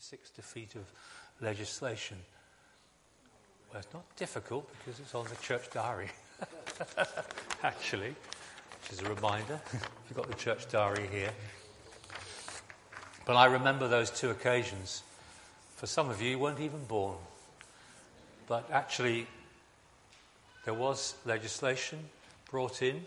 26 0.00 0.30
defeat 0.30 0.74
of 0.76 0.90
legislation. 1.42 2.16
Well, 3.70 3.80
it's 3.80 3.92
not 3.92 4.04
difficult 4.16 4.66
because 4.78 4.98
it's 4.98 5.14
on 5.14 5.26
the 5.26 5.36
church 5.42 5.70
diary, 5.70 6.08
actually, 7.62 8.08
which 8.08 8.92
is 8.92 9.00
a 9.00 9.14
reminder. 9.14 9.60
You've 10.08 10.16
got 10.16 10.26
the 10.26 10.36
church 10.36 10.70
diary 10.70 11.06
here. 11.12 11.30
But 13.26 13.36
I 13.36 13.44
remember 13.44 13.88
those 13.88 14.10
two 14.10 14.30
occasions. 14.30 15.02
For 15.76 15.86
some 15.86 16.08
of 16.08 16.22
you, 16.22 16.30
you 16.30 16.38
weren't 16.38 16.60
even 16.60 16.82
born. 16.84 17.18
But 18.46 18.70
actually, 18.72 19.26
there 20.64 20.72
was 20.72 21.14
legislation 21.26 21.98
brought 22.50 22.80
in 22.80 23.04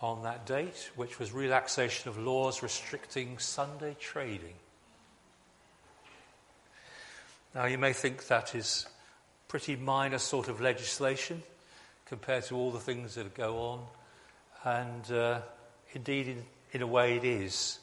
on 0.00 0.22
that 0.22 0.46
date, 0.46 0.92
which 0.96 1.18
was 1.18 1.30
relaxation 1.32 2.08
of 2.08 2.16
laws 2.16 2.62
restricting 2.62 3.38
Sunday 3.38 3.96
trading. 4.00 4.54
Now, 7.54 7.64
you 7.64 7.78
may 7.78 7.92
think 7.92 8.28
that 8.28 8.54
is 8.54 8.86
pretty 9.48 9.74
minor 9.74 10.18
sort 10.18 10.48
of 10.48 10.60
legislation 10.60 11.42
compared 12.06 12.44
to 12.44 12.56
all 12.56 12.70
the 12.70 12.78
things 12.78 13.16
that 13.16 13.34
go 13.34 13.58
on, 13.58 13.80
and 14.64 15.12
uh, 15.12 15.40
indeed, 15.92 16.28
in, 16.28 16.44
in, 16.72 16.82
a 16.82 16.86
way, 16.86 17.16
it 17.16 17.24
is. 17.24 17.80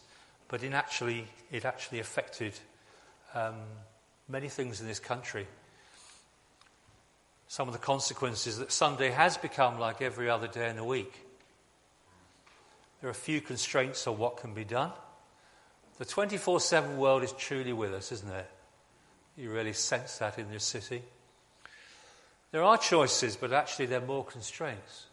But 0.47 0.63
in 0.63 0.73
actually, 0.73 1.27
it 1.51 1.65
actually 1.65 1.99
affected 1.99 2.53
um, 3.33 3.55
many 4.29 4.47
things 4.47 4.79
in 4.79 4.87
this 4.87 4.99
country. 4.99 5.45
Some 7.49 7.67
of 7.67 7.73
the 7.73 7.79
consequences 7.79 8.59
that 8.59 8.71
Sunday 8.71 9.09
has 9.09 9.35
become 9.35 9.79
like 9.79 10.01
every 10.01 10.29
other 10.29 10.47
day 10.47 10.69
in 10.69 10.77
the 10.77 10.83
week. 10.85 11.13
There 13.01 13.09
are 13.09 13.13
few 13.13 13.41
constraints 13.41 14.07
on 14.07 14.17
what 14.17 14.37
can 14.37 14.53
be 14.53 14.63
done. 14.63 14.91
The 15.97 16.05
24 16.05 16.61
7 16.61 16.97
world 16.97 17.23
is 17.23 17.33
truly 17.33 17.73
with 17.73 17.93
us, 17.93 18.13
isn't 18.13 18.31
it? 18.31 18.49
You 19.37 19.51
really 19.51 19.73
sense 19.73 20.17
that 20.17 20.39
in 20.39 20.49
this 20.49 20.63
city. 20.63 21.03
There 22.51 22.63
are 22.63 22.77
choices, 22.77 23.35
but 23.35 23.53
actually 23.53 23.85
there 23.85 24.01
are 24.01 24.05
more 24.05 24.25
constraints 24.25 25.05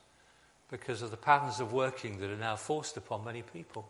because 0.70 1.02
of 1.02 1.10
the 1.10 1.16
patterns 1.16 1.60
of 1.60 1.72
working 1.72 2.18
that 2.20 2.30
are 2.30 2.36
now 2.36 2.56
forced 2.56 2.96
upon 2.96 3.24
many 3.24 3.42
people 3.42 3.86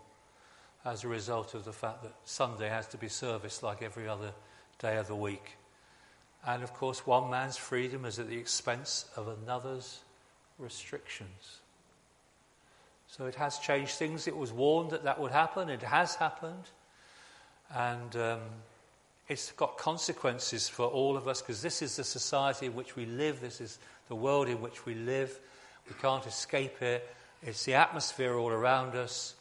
as 0.85 1.05
a 1.05 1.09
result 1.09 1.55
of 1.55 1.65
the 1.65 1.73
fact 1.73 2.03
that 2.03 2.13
Sunday 2.25 2.69
has 2.69 2.87
to 2.89 2.99
be 2.99 3.09
serviced 3.09 3.63
like 3.63 3.81
every 3.81 4.09
other 4.09 4.33
day 4.81 4.97
of 4.97 5.07
the 5.07 5.15
week. 5.15 5.57
And 6.47 6.63
of 6.63 6.75
course, 6.75 7.07
one 7.07 7.31
man's 7.31 7.57
freedom 7.57 8.05
is 8.05 8.19
at 8.19 8.29
the 8.29 8.37
expense 8.37 9.07
of 9.17 9.29
another's 9.29 10.01
restrictions. 10.59 11.61
So 13.07 13.27
it 13.27 13.37
has 13.37 13.59
changed 13.59 13.93
things. 13.93 14.27
It 14.27 14.37
was 14.37 14.53
warned 14.53 14.91
that 14.91 15.05
that 15.05 15.21
would 15.21 15.31
happen. 15.31 15.71
It 15.71 15.83
has 15.83 16.17
happened. 16.17 16.65
And 17.73 18.15
um, 18.17 18.41
it's 19.29 19.53
got 19.53 19.79
consequences 19.79 20.69
for 20.69 20.87
all 20.87 21.17
of 21.17 21.29
us 21.29 21.41
because 21.41 21.63
this 21.63 21.81
is 21.81 21.97
the 21.97 22.05
society 22.05 22.67
in 22.67 22.75
which 22.75 22.95
we 22.95 23.07
live. 23.07 23.41
This 23.41 23.61
is 23.61 23.79
the 24.09 24.15
world 24.15 24.49
in 24.49 24.61
which 24.61 24.85
we 24.85 24.95
live. 24.95 25.39
We 25.89 25.95
can't 26.01 26.27
escape 26.27 26.83
it. 26.83 27.09
It's 27.43 27.65
the 27.65 27.75
atmosphere 27.75 28.35
all 28.35 28.51
around 28.51 28.97
us. 28.97 29.35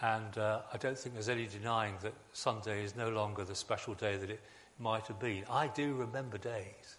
And 0.00 0.36
uh, 0.38 0.60
I 0.72 0.78
don't 0.78 0.98
think 0.98 1.14
there's 1.14 1.28
any 1.28 1.46
denying 1.46 1.94
that 2.02 2.14
Sunday 2.32 2.82
is 2.82 2.96
no 2.96 3.10
longer 3.10 3.44
the 3.44 3.54
special 3.54 3.94
day 3.94 4.16
that 4.16 4.30
it 4.30 4.40
might 4.78 5.06
have 5.06 5.20
been. 5.20 5.44
I 5.50 5.68
do 5.68 5.94
remember 5.94 6.38
days 6.38 6.96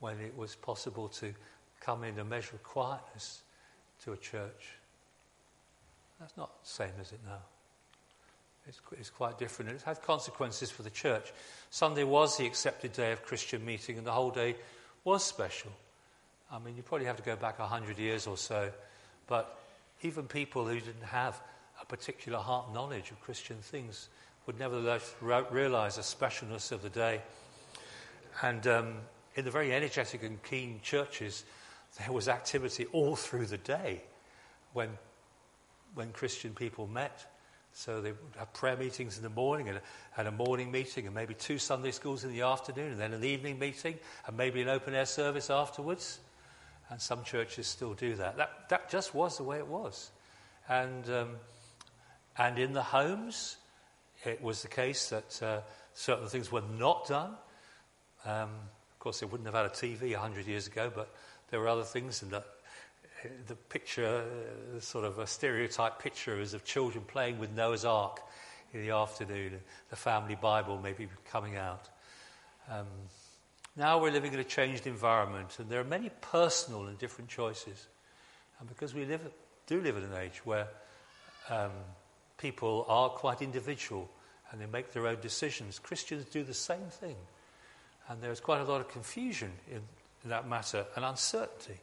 when 0.00 0.18
it 0.20 0.36
was 0.36 0.54
possible 0.54 1.08
to 1.08 1.32
come 1.80 2.04
in 2.04 2.18
a 2.18 2.24
measure 2.24 2.56
of 2.56 2.62
quietness 2.62 3.42
to 4.04 4.12
a 4.12 4.16
church. 4.16 4.76
That's 6.18 6.36
not 6.36 6.62
the 6.62 6.68
same, 6.68 6.92
is 7.00 7.12
it 7.12 7.20
now? 7.24 7.40
It's, 8.98 9.08
quite 9.08 9.38
different. 9.38 9.70
It's 9.70 9.82
had 9.82 10.02
consequences 10.02 10.70
for 10.70 10.82
the 10.82 10.90
church. 10.90 11.32
Sunday 11.70 12.04
was 12.04 12.36
the 12.36 12.44
accepted 12.44 12.92
day 12.92 13.12
of 13.12 13.22
Christian 13.22 13.64
meeting, 13.64 13.96
and 13.96 14.06
the 14.06 14.12
whole 14.12 14.30
day 14.30 14.56
was 15.04 15.24
special. 15.24 15.72
I 16.52 16.58
mean, 16.58 16.76
you 16.76 16.82
probably 16.82 17.06
have 17.06 17.16
to 17.16 17.22
go 17.22 17.34
back 17.34 17.58
100 17.58 17.98
years 17.98 18.26
or 18.26 18.36
so, 18.36 18.70
but 19.26 19.58
even 20.02 20.24
people 20.24 20.66
who 20.66 20.74
didn't 20.80 21.02
have 21.02 21.40
a 21.80 21.86
particular 21.86 22.38
heart 22.38 22.74
knowledge 22.74 23.10
of 23.10 23.20
Christian 23.22 23.56
things 23.62 24.10
would 24.46 24.58
nevertheless 24.58 25.14
realize 25.20 25.96
the 25.96 26.02
specialness 26.02 26.70
of 26.70 26.82
the 26.82 26.90
day. 26.90 27.22
And 28.42 28.66
um, 28.66 28.94
in 29.34 29.46
the 29.46 29.50
very 29.50 29.72
energetic 29.72 30.22
and 30.22 30.42
keen 30.42 30.80
churches, 30.82 31.44
there 31.98 32.12
was 32.12 32.28
activity 32.28 32.84
all 32.92 33.16
through 33.16 33.46
the 33.46 33.58
day 33.58 34.02
when, 34.74 34.90
when 35.94 36.12
Christian 36.12 36.52
people 36.52 36.86
met. 36.86 37.26
So 37.72 38.00
they 38.00 38.10
would 38.10 38.36
have 38.38 38.52
prayer 38.52 38.76
meetings 38.76 39.16
in 39.16 39.22
the 39.22 39.30
morning 39.30 39.68
and 39.68 39.80
and 40.18 40.26
a 40.26 40.32
morning 40.32 40.72
meeting, 40.72 41.06
and 41.06 41.14
maybe 41.14 41.32
two 41.32 41.58
Sunday 41.58 41.92
schools 41.92 42.24
in 42.24 42.32
the 42.32 42.42
afternoon, 42.42 42.90
and 42.90 43.00
then 43.00 43.12
an 43.12 43.22
evening 43.22 43.56
meeting, 43.56 43.96
and 44.26 44.36
maybe 44.36 44.60
an 44.60 44.68
open 44.68 44.92
air 44.92 45.06
service 45.06 45.48
afterwards. 45.48 46.18
And 46.90 47.00
some 47.00 47.22
churches 47.22 47.68
still 47.68 47.94
do 47.94 48.16
that. 48.16 48.36
That, 48.36 48.68
that 48.70 48.90
just 48.90 49.14
was 49.14 49.36
the 49.36 49.44
way 49.44 49.58
it 49.58 49.66
was. 49.66 50.10
And, 50.68 51.08
um, 51.08 51.28
and 52.36 52.58
in 52.58 52.72
the 52.72 52.82
homes, 52.82 53.58
it 54.24 54.42
was 54.42 54.62
the 54.62 54.68
case 54.68 55.08
that 55.10 55.42
uh, 55.42 55.60
certain 55.94 56.26
things 56.26 56.50
were 56.50 56.64
not 56.78 57.06
done. 57.06 57.34
Um, 58.24 58.50
of 58.92 58.98
course, 58.98 59.20
they 59.20 59.26
wouldn't 59.26 59.46
have 59.46 59.54
had 59.54 59.66
a 59.66 59.68
TV 59.68 60.12
100 60.12 60.46
years 60.48 60.66
ago, 60.66 60.90
but 60.92 61.14
there 61.50 61.60
were 61.60 61.68
other 61.68 61.84
things, 61.84 62.22
and 62.22 62.32
the, 62.32 62.42
the 63.46 63.54
picture, 63.54 64.24
uh, 64.76 64.80
sort 64.80 65.04
of 65.04 65.18
a 65.18 65.26
stereotype 65.26 65.98
picture, 65.98 66.40
is 66.40 66.54
of 66.54 66.64
children 66.64 67.04
playing 67.06 67.38
with 67.38 67.54
Noah's 67.54 67.84
Ark 67.84 68.20
in 68.72 68.82
the 68.82 68.90
afternoon, 68.90 69.60
the 69.90 69.96
family 69.96 70.34
Bible 70.34 70.78
maybe 70.82 71.08
coming 71.30 71.56
out. 71.56 71.88
Um, 72.70 72.86
now 73.76 74.00
we're 74.00 74.10
living 74.12 74.34
in 74.34 74.40
a 74.40 74.44
changed 74.44 74.86
environment, 74.86 75.56
and 75.58 75.68
there 75.68 75.80
are 75.80 75.84
many 75.84 76.10
personal 76.20 76.86
and 76.86 76.98
different 76.98 77.30
choices. 77.30 77.86
And 78.60 78.68
because 78.68 78.94
we 78.94 79.04
live, 79.04 79.20
do 79.66 79.80
live 79.80 79.96
in 79.96 80.04
an 80.04 80.14
age 80.14 80.44
where 80.44 80.68
um, 81.48 81.70
people 82.36 82.84
are 82.88 83.08
quite 83.08 83.42
individual 83.42 84.08
and 84.50 84.60
they 84.60 84.66
make 84.66 84.92
their 84.92 85.06
own 85.06 85.20
decisions. 85.20 85.78
Christians 85.78 86.24
do 86.26 86.42
the 86.42 86.54
same 86.54 86.86
thing. 86.90 87.16
And 88.08 88.22
there's 88.22 88.40
quite 88.40 88.60
a 88.60 88.64
lot 88.64 88.80
of 88.80 88.88
confusion 88.88 89.52
in, 89.70 89.80
in 90.24 90.30
that 90.30 90.48
matter 90.48 90.86
and 90.96 91.04
uncertainty. 91.04 91.78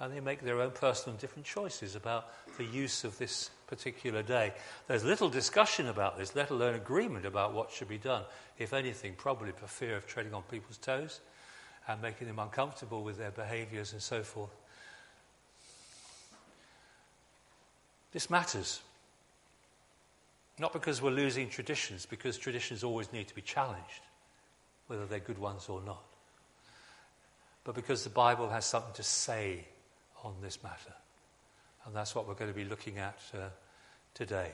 And 0.00 0.12
they 0.12 0.20
make 0.20 0.40
their 0.40 0.62
own 0.62 0.70
personal 0.70 1.12
and 1.12 1.20
different 1.20 1.44
choices 1.44 1.94
about 1.94 2.26
the 2.56 2.64
use 2.64 3.04
of 3.04 3.18
this 3.18 3.50
particular 3.66 4.22
day. 4.22 4.54
There's 4.88 5.04
little 5.04 5.28
discussion 5.28 5.88
about 5.88 6.16
this, 6.16 6.34
let 6.34 6.50
alone 6.50 6.74
agreement 6.74 7.26
about 7.26 7.52
what 7.52 7.70
should 7.70 7.88
be 7.88 7.98
done. 7.98 8.24
If 8.58 8.72
anything, 8.72 9.14
probably 9.16 9.52
for 9.52 9.66
fear 9.66 9.96
of 9.96 10.06
treading 10.06 10.32
on 10.32 10.42
people's 10.44 10.78
toes 10.78 11.20
and 11.86 12.00
making 12.00 12.28
them 12.28 12.38
uncomfortable 12.38 13.04
with 13.04 13.18
their 13.18 13.30
behaviors 13.30 13.92
and 13.92 14.00
so 14.00 14.22
forth. 14.22 14.50
This 18.12 18.30
matters. 18.30 18.80
Not 20.58 20.72
because 20.72 21.00
we're 21.00 21.10
losing 21.10 21.48
traditions, 21.48 22.06
because 22.06 22.36
traditions 22.36 22.84
always 22.84 23.12
need 23.12 23.28
to 23.28 23.34
be 23.34 23.42
challenged, 23.42 24.02
whether 24.88 25.06
they're 25.06 25.18
good 25.18 25.38
ones 25.38 25.68
or 25.68 25.80
not. 25.82 26.02
But 27.64 27.74
because 27.74 28.04
the 28.04 28.10
Bible 28.10 28.48
has 28.50 28.64
something 28.64 28.94
to 28.94 29.02
say 29.02 29.66
on 30.24 30.34
this 30.42 30.62
matter. 30.62 30.94
And 31.86 31.94
that's 31.94 32.14
what 32.14 32.28
we're 32.28 32.34
going 32.34 32.50
to 32.50 32.56
be 32.56 32.64
looking 32.64 32.98
at 32.98 33.18
uh, 33.34 33.48
today. 34.14 34.52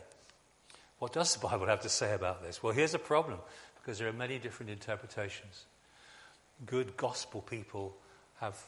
What 0.98 1.12
does 1.12 1.34
the 1.34 1.46
Bible 1.46 1.66
have 1.66 1.80
to 1.82 1.88
say 1.88 2.14
about 2.14 2.42
this? 2.42 2.62
Well, 2.62 2.72
here's 2.72 2.94
a 2.94 2.98
problem 2.98 3.38
because 3.76 3.98
there 3.98 4.08
are 4.08 4.12
many 4.12 4.38
different 4.38 4.70
interpretations. 4.70 5.64
Good 6.64 6.96
gospel 6.96 7.42
people 7.42 7.94
have 8.40 8.60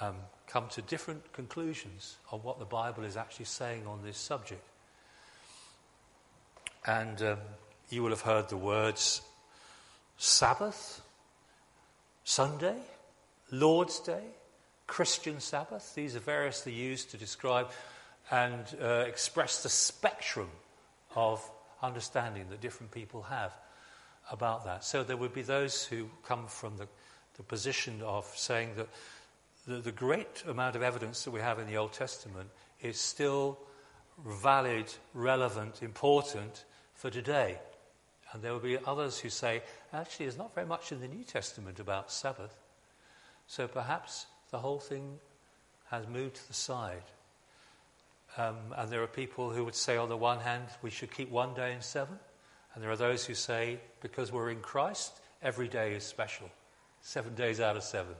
um, 0.00 0.16
come 0.46 0.68
to 0.70 0.82
different 0.82 1.32
conclusions 1.32 2.16
on 2.30 2.40
what 2.40 2.58
the 2.58 2.64
Bible 2.64 3.04
is 3.04 3.16
actually 3.16 3.46
saying 3.46 3.86
on 3.86 4.02
this 4.02 4.18
subject. 4.18 4.64
And 6.86 7.22
um, 7.22 7.38
you 7.88 8.02
will 8.02 8.10
have 8.10 8.22
heard 8.22 8.48
the 8.48 8.56
words 8.56 9.22
Sabbath, 10.16 11.00
Sunday, 12.24 12.76
Lord's 13.50 13.98
Day, 14.00 14.22
Christian 14.92 15.40
Sabbath. 15.40 15.94
These 15.94 16.16
are 16.16 16.20
variously 16.20 16.74
used 16.74 17.12
to 17.12 17.16
describe 17.16 17.70
and 18.30 18.62
uh, 18.78 19.04
express 19.08 19.62
the 19.62 19.70
spectrum 19.70 20.50
of 21.16 21.42
understanding 21.82 22.44
that 22.50 22.60
different 22.60 22.92
people 22.92 23.22
have 23.22 23.54
about 24.30 24.66
that. 24.66 24.84
So 24.84 25.02
there 25.02 25.16
would 25.16 25.32
be 25.32 25.40
those 25.40 25.82
who 25.82 26.10
come 26.26 26.46
from 26.46 26.76
the, 26.76 26.86
the 27.38 27.42
position 27.42 28.02
of 28.02 28.26
saying 28.36 28.72
that 28.76 28.88
the, 29.66 29.76
the 29.76 29.92
great 29.92 30.44
amount 30.46 30.76
of 30.76 30.82
evidence 30.82 31.24
that 31.24 31.30
we 31.30 31.40
have 31.40 31.58
in 31.58 31.66
the 31.66 31.78
Old 31.78 31.94
Testament 31.94 32.50
is 32.82 33.00
still 33.00 33.58
valid, 34.26 34.92
relevant, 35.14 35.82
important 35.82 36.64
for 36.92 37.08
today. 37.08 37.56
And 38.34 38.42
there 38.42 38.52
will 38.52 38.60
be 38.60 38.76
others 38.86 39.18
who 39.18 39.30
say, 39.30 39.62
actually, 39.94 40.26
there's 40.26 40.36
not 40.36 40.54
very 40.54 40.66
much 40.66 40.92
in 40.92 41.00
the 41.00 41.08
New 41.08 41.24
Testament 41.24 41.80
about 41.80 42.12
Sabbath. 42.12 42.54
So 43.46 43.66
perhaps 43.66 44.26
the 44.52 44.58
whole 44.58 44.78
thing 44.78 45.18
has 45.90 46.06
moved 46.06 46.36
to 46.36 46.46
the 46.46 46.54
side. 46.54 47.02
Um, 48.38 48.56
and 48.76 48.88
there 48.88 49.02
are 49.02 49.08
people 49.08 49.50
who 49.50 49.64
would 49.64 49.74
say, 49.74 49.96
on 49.96 50.08
the 50.08 50.16
one 50.16 50.38
hand, 50.38 50.64
we 50.80 50.90
should 50.90 51.10
keep 51.10 51.30
one 51.30 51.52
day 51.54 51.74
in 51.74 51.82
seven, 51.82 52.18
And 52.74 52.82
there 52.82 52.90
are 52.90 52.96
those 52.96 53.24
who 53.24 53.34
say, 53.34 53.78
because 54.00 54.32
we're 54.32 54.50
in 54.50 54.60
Christ, 54.60 55.12
every 55.42 55.68
day 55.68 55.92
is 55.92 56.04
special. 56.04 56.48
Seven 57.02 57.34
days 57.34 57.60
out 57.60 57.76
of 57.76 57.82
seven. 57.82 58.14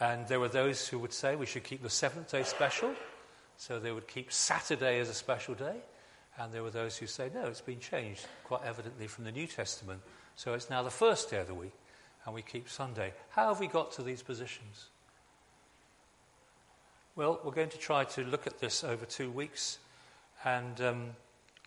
And 0.00 0.26
there 0.26 0.40
were 0.40 0.48
those 0.48 0.88
who 0.88 0.98
would 0.98 1.12
say 1.12 1.36
we 1.36 1.46
should 1.46 1.62
keep 1.64 1.82
the 1.82 1.90
seventh 1.90 2.32
day 2.32 2.42
special, 2.42 2.94
so 3.56 3.78
they 3.78 3.92
would 3.92 4.08
keep 4.08 4.32
Saturday 4.32 4.98
as 4.98 5.08
a 5.08 5.14
special 5.14 5.54
day. 5.54 5.76
And 6.38 6.52
there 6.52 6.62
were 6.62 6.70
those 6.70 6.96
who 6.96 7.06
say, 7.06 7.30
no, 7.32 7.46
it's 7.46 7.60
been 7.60 7.80
changed 7.80 8.26
quite 8.44 8.62
evidently 8.64 9.06
from 9.06 9.24
the 9.24 9.32
New 9.32 9.46
Testament. 9.46 10.00
So 10.36 10.54
it's 10.54 10.70
now 10.70 10.82
the 10.82 10.90
first 10.90 11.30
day 11.30 11.38
of 11.38 11.46
the 11.46 11.54
week, 11.54 11.74
and 12.24 12.34
we 12.34 12.42
keep 12.42 12.68
Sunday. 12.68 13.12
How 13.30 13.48
have 13.48 13.60
we 13.60 13.66
got 13.66 13.92
to 13.92 14.02
these 14.02 14.22
positions? 14.22 14.86
Well, 17.16 17.40
we're 17.44 17.52
going 17.52 17.70
to 17.70 17.78
try 17.78 18.04
to 18.04 18.24
look 18.24 18.46
at 18.46 18.60
this 18.60 18.84
over 18.84 19.04
two 19.04 19.30
weeks. 19.30 19.78
And 20.44 20.80
um, 20.80 21.06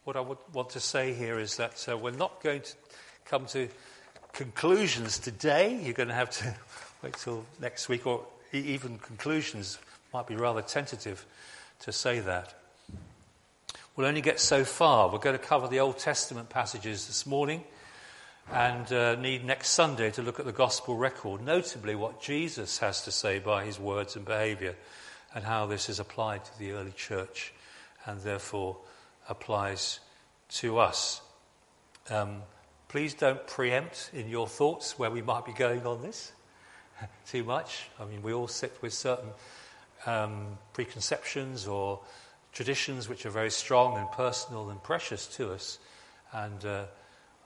what 0.04 0.16
I 0.16 0.22
would 0.22 0.38
want 0.54 0.70
to 0.72 0.80
say 0.80 1.14
here 1.14 1.40
is 1.40 1.58
that 1.58 1.86
uh, 1.90 1.98
we're 1.98 2.12
not 2.12 2.42
going 2.42 2.62
to 2.62 2.74
come 3.26 3.46
to 3.48 3.68
conclusions 4.32 5.20
today. 5.20 5.80
You're 5.84 5.94
going 5.94 6.10
to 6.10 6.16
have 6.16 6.32
to 6.32 6.56
wait 7.04 7.14
till 7.16 7.46
next 7.62 7.90
week, 7.90 8.08
or 8.08 8.26
even 8.52 8.98
conclusions 8.98 9.80
might 10.14 10.28
be 10.28 10.36
rather 10.36 10.62
tentative 10.62 11.26
to 11.82 11.92
say 11.92 12.20
that. 12.20 12.54
We'll 13.96 14.08
only 14.08 14.22
get 14.22 14.40
so 14.40 14.64
far. 14.64 15.12
We're 15.12 15.20
going 15.20 15.38
to 15.38 15.44
cover 15.44 15.68
the 15.68 15.80
Old 15.80 16.00
Testament 16.00 16.50
passages 16.50 17.06
this 17.08 17.28
morning 17.28 17.64
and 18.52 18.92
uh, 18.92 19.16
need 19.16 19.46
next 19.46 19.70
Sunday 19.70 20.12
to 20.12 20.22
look 20.22 20.40
at 20.40 20.46
the 20.46 20.52
gospel 20.52 20.96
record, 20.96 21.42
notably 21.42 21.96
what 21.96 22.22
Jesus 22.22 22.80
has 22.80 23.04
to 23.04 23.12
say 23.12 23.40
by 23.40 23.66
his 23.66 23.80
words 23.80 24.16
and 24.16 24.26
behavior 24.26 24.76
and 25.34 25.44
how 25.44 25.66
this 25.66 25.90
is 25.90 26.00
applied 26.00 26.46
to 26.46 26.60
the 26.60 26.72
early 26.72 26.92
church 26.92 27.54
and 28.06 28.20
therefore 28.22 28.78
applies 29.30 30.00
to 30.50 30.78
us. 30.78 31.22
Um, 32.10 32.44
please 32.90 33.14
don't 33.14 33.46
preempt 33.48 34.12
in 34.14 34.30
your 34.30 34.48
thoughts 34.48 35.00
where 35.00 35.10
we 35.10 35.22
might 35.22 35.46
be 35.46 35.54
going 35.54 35.86
on 35.86 36.02
this 36.02 36.32
too 37.28 37.44
much. 37.44 37.88
I 38.00 38.06
mean, 38.06 38.22
we 38.22 38.34
all 38.34 38.48
sit 38.48 38.74
with 38.82 38.94
certain 38.94 39.30
um, 40.06 40.58
preconceptions 40.74 41.68
or 41.68 42.02
traditions 42.52 43.10
which 43.10 43.26
are 43.26 43.32
very 43.32 43.50
strong 43.50 43.98
and 43.98 44.12
personal 44.12 44.70
and 44.70 44.82
precious 44.84 45.26
to 45.38 45.52
us. 45.52 45.80
And 46.32 46.64
uh, 46.66 46.86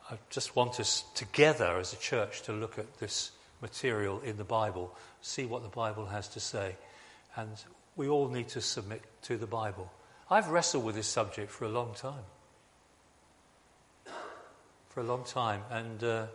I 0.09 0.15
just 0.30 0.56
want 0.56 0.80
us 0.80 1.04
together 1.15 1.77
as 1.77 1.92
a 1.92 1.98
church 1.98 2.44
to 2.44 2.54
look 2.54 2.80
at 2.80 2.98
this 3.00 3.31
material 3.62 4.21
in 4.21 4.38
the 4.38 4.45
Bible, 4.45 4.95
see 5.21 5.45
what 5.45 5.63
the 5.63 5.69
Bible 5.69 6.06
has 6.06 6.30
to 6.30 6.39
say. 6.39 6.75
And 7.36 7.50
we 7.98 8.07
all 8.07 8.30
need 8.30 8.48
to 8.50 8.62
submit 8.62 9.01
to 9.24 9.38
the 9.38 9.48
Bible. 9.48 9.92
I've 10.30 10.48
wrestled 10.48 10.86
with 10.86 10.95
this 10.95 11.07
subject 11.07 11.51
for 11.51 11.65
a 11.65 11.69
long 11.69 11.94
time. 11.94 12.24
For 14.89 15.01
a 15.01 15.04
long 15.04 15.25
time. 15.25 15.62
And 15.69 16.04
uh, 16.04 16.27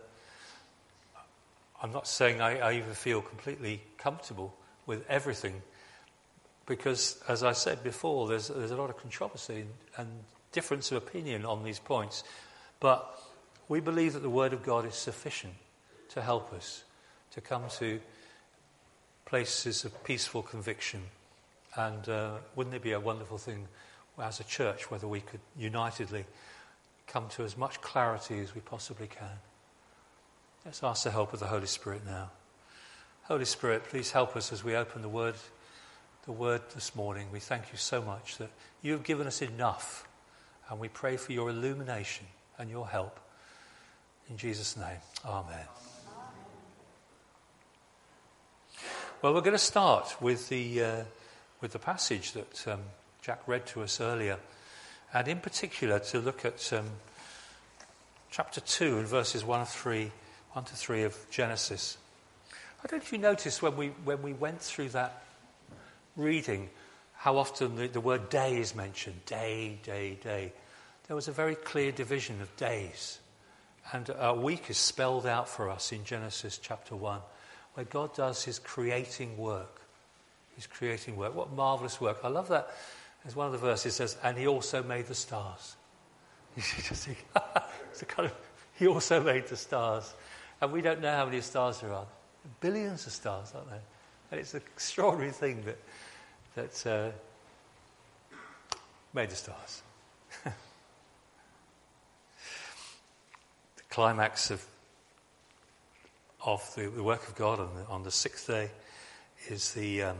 I'm 1.81 1.91
not 1.91 2.07
saying 2.07 2.41
I, 2.41 2.59
I 2.59 2.73
even 2.73 2.93
feel 2.93 3.21
completely 3.21 3.81
comfortable 3.97 4.53
with 4.85 5.03
everything 5.09 5.61
because, 6.67 7.21
as 7.27 7.43
I 7.43 7.53
said 7.53 7.83
before, 7.83 8.27
there's, 8.27 8.49
there's 8.49 8.71
a 8.71 8.77
lot 8.77 8.89
of 8.89 8.97
controversy 8.97 9.65
and 9.97 10.07
difference 10.51 10.91
of 10.91 10.97
opinion 10.97 11.45
on 11.45 11.63
these 11.63 11.79
points. 11.79 12.23
But 12.79 13.19
we 13.67 13.79
believe 13.79 14.13
that 14.13 14.21
the 14.21 14.29
Word 14.29 14.53
of 14.53 14.63
God 14.63 14.85
is 14.85 14.95
sufficient 14.95 15.53
to 16.09 16.21
help 16.21 16.53
us 16.53 16.83
to 17.31 17.41
come 17.41 17.63
to 17.79 17.99
places 19.25 19.85
of 19.85 20.03
peaceful 20.03 20.41
conviction. 20.41 21.01
And 21.75 22.07
uh, 22.07 22.31
wouldn't 22.55 22.75
it 22.75 22.83
be 22.83 22.91
a 22.91 22.99
wonderful 22.99 23.37
thing 23.37 23.67
as 24.19 24.39
a 24.39 24.43
church 24.43 24.91
whether 24.91 25.07
we 25.07 25.21
could 25.21 25.39
unitedly 25.57 26.25
come 27.07 27.27
to 27.29 27.43
as 27.43 27.57
much 27.57 27.81
clarity 27.81 28.39
as 28.39 28.53
we 28.53 28.61
possibly 28.61 29.07
can? 29.07 29.39
Let's 30.65 30.83
ask 30.83 31.03
the 31.03 31.11
help 31.11 31.33
of 31.33 31.39
the 31.39 31.47
Holy 31.47 31.67
Spirit 31.67 32.05
now. 32.05 32.29
Holy 33.23 33.45
Spirit, 33.45 33.85
please 33.85 34.11
help 34.11 34.35
us 34.35 34.53
as 34.53 34.63
we 34.63 34.75
open 34.75 35.01
the 35.01 35.09
Word 35.09 35.35
the 36.25 36.31
word 36.31 36.61
this 36.73 36.95
morning. 36.95 37.27
We 37.33 37.41
thank 37.41 37.71
you 37.73 37.77
so 37.77 38.01
much 38.01 38.37
that 38.37 38.49
you 38.81 38.93
have 38.93 39.03
given 39.03 39.27
us 39.27 39.41
enough, 39.41 40.07
and 40.69 40.79
we 40.79 40.87
pray 40.87 41.17
for 41.17 41.33
your 41.33 41.49
illumination 41.49 42.27
and 42.57 42.69
your 42.69 42.87
help. 42.87 43.19
In 44.29 44.37
Jesus' 44.37 44.77
name, 44.77 44.97
Amen. 45.25 45.67
Well, 49.21 49.33
we're 49.33 49.41
going 49.41 49.53
to 49.53 49.57
start 49.57 50.21
with 50.21 50.49
the, 50.49 50.83
uh, 50.83 51.03
with 51.61 51.71
the 51.71 51.79
passage 51.79 52.33
that 52.33 52.67
um, 52.67 52.81
Jack 53.21 53.41
read 53.47 53.65
to 53.67 53.81
us 53.81 54.01
earlier, 54.01 54.37
and 55.13 55.27
in 55.27 55.39
particular 55.39 55.99
to 55.99 56.19
look 56.19 56.43
at 56.43 56.73
um, 56.73 56.85
chapter 58.31 58.59
2 58.59 58.97
and 58.97 59.07
verses 59.07 59.45
1 59.45 59.59
to 59.59 59.65
3, 59.65 60.11
1 60.51 60.65
to 60.65 60.75
3 60.75 61.03
of 61.03 61.17
Genesis. 61.29 61.97
I 62.51 62.87
don't 62.87 62.99
know 62.99 63.03
if 63.05 63.13
you 63.13 63.17
noticed 63.17 63.61
when 63.61 63.77
we, 63.77 63.89
when 64.03 64.21
we 64.21 64.33
went 64.33 64.59
through 64.59 64.89
that 64.89 65.23
reading 66.17 66.69
how 67.15 67.37
often 67.37 67.77
the, 67.77 67.87
the 67.87 68.01
word 68.01 68.29
day 68.29 68.57
is 68.57 68.75
mentioned 68.75 69.25
day, 69.25 69.79
day, 69.83 70.17
day. 70.21 70.51
There 71.07 71.15
was 71.15 71.29
a 71.29 71.31
very 71.31 71.55
clear 71.55 71.93
division 71.93 72.41
of 72.41 72.53
days. 72.57 73.19
And 73.91 74.09
a 74.17 74.33
week 74.33 74.69
is 74.69 74.77
spelled 74.77 75.25
out 75.25 75.49
for 75.49 75.69
us 75.69 75.91
in 75.91 76.03
Genesis 76.03 76.57
chapter 76.57 76.95
1, 76.95 77.19
where 77.73 77.85
God 77.85 78.15
does 78.15 78.43
his 78.43 78.59
creating 78.59 79.37
work. 79.37 79.81
His 80.55 80.67
creating 80.67 81.17
work. 81.17 81.35
What 81.35 81.51
marvelous 81.51 81.99
work. 81.99 82.19
I 82.23 82.29
love 82.29 82.47
that. 82.49 82.69
As 83.25 83.35
one 83.35 83.47
of 83.47 83.51
the 83.51 83.57
verses 83.57 83.95
says, 83.95 84.17
and 84.23 84.37
he 84.37 84.47
also 84.47 84.83
made 84.83 85.07
the 85.07 85.15
stars. 85.15 85.75
You 86.55 86.61
just 86.61 87.07
think, 87.07 87.25
it's 87.91 88.01
a 88.01 88.05
kind 88.05 88.27
of, 88.27 88.35
he 88.75 88.87
also 88.87 89.21
made 89.23 89.47
the 89.47 89.57
stars. 89.57 90.13
And 90.61 90.71
we 90.71 90.81
don't 90.81 91.01
know 91.01 91.15
how 91.15 91.25
many 91.25 91.41
stars 91.41 91.81
there 91.81 91.91
are. 91.91 92.05
Billions 92.59 93.07
of 93.07 93.11
stars, 93.11 93.51
aren't 93.55 93.69
there? 93.69 93.81
And 94.31 94.39
it's 94.39 94.53
an 94.53 94.61
extraordinary 94.73 95.31
thing 95.31 95.63
that 95.65 95.77
that 96.55 96.85
uh, 96.85 97.09
made 99.13 99.29
the 99.29 99.35
stars. 99.35 99.81
the 100.43 100.51
climax 103.93 104.49
of, 104.49 104.65
of 106.43 106.67
the, 106.75 106.87
the, 106.87 107.03
work 107.03 107.27
of 107.27 107.35
God 107.35 107.59
on 107.59 107.69
the, 107.75 107.85
on 107.93 108.01
the 108.01 108.09
sixth 108.09 108.47
day 108.47 108.71
is 109.49 109.71
the, 109.73 110.01
um, 110.01 110.17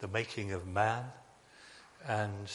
the 0.00 0.08
making 0.08 0.52
of 0.52 0.66
man. 0.66 1.04
And 2.06 2.52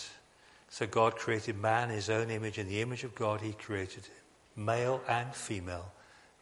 so 0.69 0.85
God 0.85 1.15
created 1.15 1.59
man 1.59 1.89
in 1.89 1.95
his 1.95 2.07
own 2.07 2.29
image. 2.29 2.59
In 2.59 2.67
the 2.67 2.81
image 2.81 3.03
of 3.03 3.15
God, 3.15 3.41
he 3.41 3.53
created 3.53 4.05
him. 4.05 4.63
Male 4.63 5.01
and 5.09 5.33
female, 5.33 5.91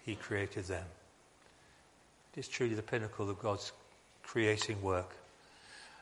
he 0.06 0.15
created 0.15 0.65
them. 0.65 0.86
It 2.34 2.41
is 2.41 2.50
truly 2.50 2.75
the 2.75 2.82
pinnacle 2.82 3.29
of 3.29 3.39
God's 3.39 3.72
creating 4.24 4.82
work. 4.82 5.15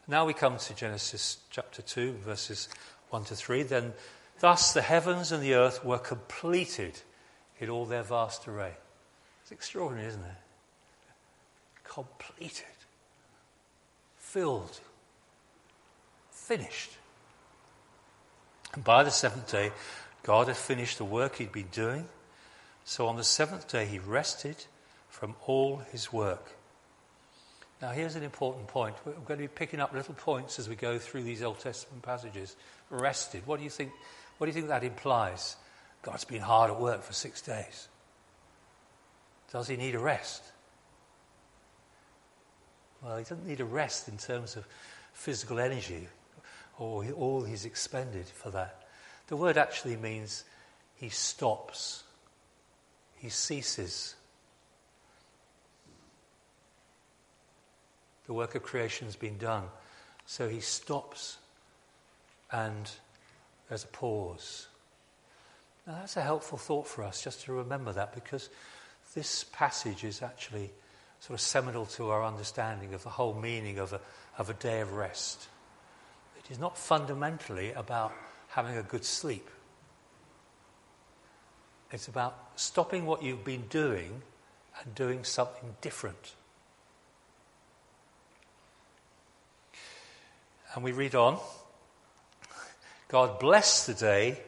Now 0.07 0.25
we 0.25 0.33
come 0.33 0.57
to 0.57 0.73
Genesis 0.73 1.37
chapter 1.51 1.83
2, 1.83 2.13
verses 2.25 2.69
1 3.11 3.25
to 3.25 3.35
3. 3.35 3.61
Then, 3.61 3.93
thus 4.39 4.73
the 4.73 4.81
heavens 4.81 5.31
and 5.31 5.41
the 5.41 5.53
earth 5.53 5.83
were 5.83 5.99
completed 5.99 6.99
in 7.59 7.69
all 7.69 7.85
their 7.85 8.03
vast 8.03 8.47
array. 8.47 8.73
It's 9.41 9.51
extraordinary, 9.51 10.07
isn't 10.09 10.21
it? 10.21 10.27
Completed, 11.83 12.65
filled, 14.17 14.79
finished. 16.31 16.91
And 18.73 18.83
by 18.83 19.03
the 19.03 19.11
seventh 19.11 19.49
day, 19.51 19.71
God 20.23 20.47
had 20.47 20.57
finished 20.57 20.97
the 20.97 21.05
work 21.05 21.37
he'd 21.37 21.51
been 21.51 21.69
doing. 21.71 22.07
So 22.83 23.07
on 23.07 23.15
the 23.15 23.23
seventh 23.23 23.67
day, 23.69 23.85
he 23.85 23.99
rested 23.99 24.65
from 25.09 25.35
all 25.45 25.77
his 25.91 26.11
work. 26.11 26.51
Now, 27.81 27.91
here's 27.91 28.15
an 28.15 28.23
important 28.23 28.67
point. 28.67 28.95
We're 29.05 29.13
going 29.13 29.39
to 29.39 29.43
be 29.43 29.47
picking 29.47 29.79
up 29.79 29.93
little 29.93 30.15
points 30.15 30.57
as 30.57 30.67
we 30.67 30.75
go 30.75 30.97
through 30.97 31.23
these 31.23 31.43
Old 31.43 31.59
Testament 31.59 32.01
passages. 32.03 32.55
Rested. 32.89 33.45
What 33.45 33.57
do 33.57 33.63
you 33.63 33.69
think? 33.69 33.91
What 34.37 34.45
do 34.45 34.49
you 34.49 34.53
think 34.53 34.67
that 34.67 34.83
implies? 34.83 35.55
God's 36.01 36.25
been 36.25 36.41
hard 36.41 36.71
at 36.71 36.79
work 36.79 37.03
for 37.03 37.13
six 37.13 37.41
days. 37.41 37.87
Does 39.51 39.67
he 39.67 39.77
need 39.77 39.95
a 39.95 39.99
rest? 39.99 40.43
Well, 43.01 43.17
he 43.17 43.23
doesn't 43.23 43.45
need 43.45 43.59
a 43.59 43.65
rest 43.65 44.07
in 44.07 44.17
terms 44.17 44.55
of 44.55 44.67
physical 45.13 45.59
energy 45.59 46.07
or 46.77 47.05
all 47.11 47.43
he's 47.43 47.65
expended 47.65 48.27
for 48.27 48.49
that. 48.51 48.83
The 49.27 49.35
word 49.35 49.57
actually 49.57 49.97
means 49.97 50.43
he 50.95 51.09
stops, 51.09 52.03
he 53.17 53.29
ceases. 53.29 54.15
The 58.25 58.33
work 58.33 58.55
of 58.55 58.63
creation 58.63 59.07
has 59.07 59.15
been 59.15 59.37
done. 59.37 59.63
So 60.25 60.49
he 60.49 60.59
stops 60.59 61.37
and 62.51 62.89
there's 63.69 63.83
a 63.83 63.87
pause. 63.87 64.67
Now, 65.85 65.95
that's 65.99 66.17
a 66.17 66.21
helpful 66.21 66.57
thought 66.57 66.87
for 66.87 67.03
us 67.03 67.23
just 67.23 67.43
to 67.45 67.53
remember 67.53 67.93
that 67.93 68.13
because 68.13 68.49
this 69.15 69.45
passage 69.45 70.03
is 70.03 70.21
actually 70.21 70.71
sort 71.19 71.39
of 71.39 71.41
seminal 71.41 71.85
to 71.85 72.09
our 72.09 72.23
understanding 72.23 72.93
of 72.93 73.03
the 73.03 73.09
whole 73.09 73.33
meaning 73.33 73.79
of 73.79 73.93
a, 73.93 74.01
of 74.37 74.49
a 74.49 74.53
day 74.53 74.81
of 74.81 74.93
rest. 74.93 75.47
It 76.37 76.51
is 76.51 76.59
not 76.59 76.77
fundamentally 76.77 77.71
about 77.71 78.13
having 78.49 78.77
a 78.77 78.83
good 78.83 79.05
sleep. 79.05 79.49
It's 81.91 82.07
about 82.07 82.37
stopping 82.55 83.05
what 83.05 83.23
you've 83.23 83.45
been 83.45 83.65
doing 83.69 84.21
and 84.81 84.93
doing 84.93 85.23
something 85.23 85.75
different. 85.81 86.33
And 90.75 90.83
we 90.83 90.91
read 90.91 91.15
on 91.15 91.39
God 93.09 93.39
blessed 93.39 93.87
the 93.87 93.93
day, 93.93 94.41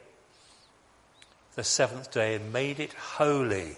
the 1.56 1.64
seventh 1.64 2.12
day, 2.12 2.36
and 2.36 2.52
made 2.52 2.80
it 2.80 2.94
holy, 2.94 3.78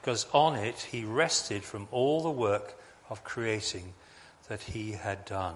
because 0.00 0.26
on 0.32 0.56
it 0.56 0.88
he 0.90 1.04
rested 1.04 1.62
from 1.62 1.86
all 1.92 2.22
the 2.22 2.30
work 2.30 2.74
of 3.08 3.22
creating 3.22 3.94
that 4.48 4.62
he 4.62 4.92
had 4.92 5.24
done. 5.24 5.54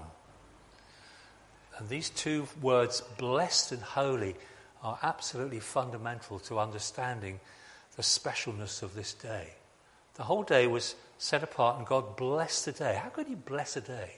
And 1.79 1.89
these 1.89 2.11
two 2.11 2.47
words, 2.61 3.03
blessed 3.19 3.73
and 3.73 3.83
holy, 3.83 4.37
are 4.83 4.99
absolutely 5.03 5.61
fundamental 5.61 6.39
to 6.41 6.59
understanding 6.59 7.41
the 7.97 8.03
specialness 8.03 8.83
of 8.83 8.95
this 8.95 9.15
day. 9.15 9.55
The 10.15 10.25
whole 10.25 10.43
day 10.43 10.67
was 10.67 10.95
set 11.19 11.43
apart, 11.43 11.79
and 11.79 11.87
God 11.87 12.17
blessed 12.17 12.67
the 12.67 12.73
day. 12.73 13.01
How 13.03 13.09
could 13.09 13.27
He 13.27 13.35
bless 13.35 13.77
a 13.77 13.81
day? 13.81 14.13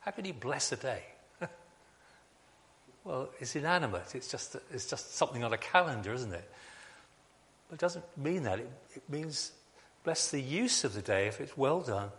How 0.00 0.10
could 0.10 0.26
He 0.26 0.32
bless 0.32 0.72
a 0.72 0.76
day? 0.76 1.04
Well, 3.04 3.30
it's 3.40 3.56
inanimate. 3.56 4.14
It's 4.14 4.30
just, 4.30 4.56
it's 4.72 4.86
just 4.86 5.14
something 5.14 5.42
on 5.44 5.52
a 5.52 5.58
calendar, 5.58 6.12
isn't 6.12 6.32
it? 6.32 6.50
But 7.68 7.74
it 7.74 7.80
doesn't 7.80 8.04
mean 8.16 8.42
that. 8.44 8.58
It, 8.58 8.70
it 8.96 9.02
means 9.08 9.52
bless 10.04 10.30
the 10.30 10.40
use 10.40 10.84
of 10.84 10.94
the 10.94 11.02
day 11.02 11.26
if 11.26 11.40
it's 11.40 11.56
well 11.56 11.80
done. 11.80 12.10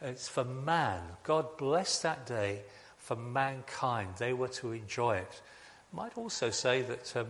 It's 0.00 0.28
for 0.28 0.44
man. 0.44 1.02
God 1.22 1.56
blessed 1.56 2.02
that 2.02 2.26
day 2.26 2.62
for 2.96 3.16
mankind. 3.16 4.10
They 4.18 4.32
were 4.32 4.48
to 4.48 4.72
enjoy 4.72 5.16
it. 5.16 5.42
Might 5.92 6.16
also 6.16 6.50
say 6.50 6.82
that, 6.82 7.16
um, 7.16 7.26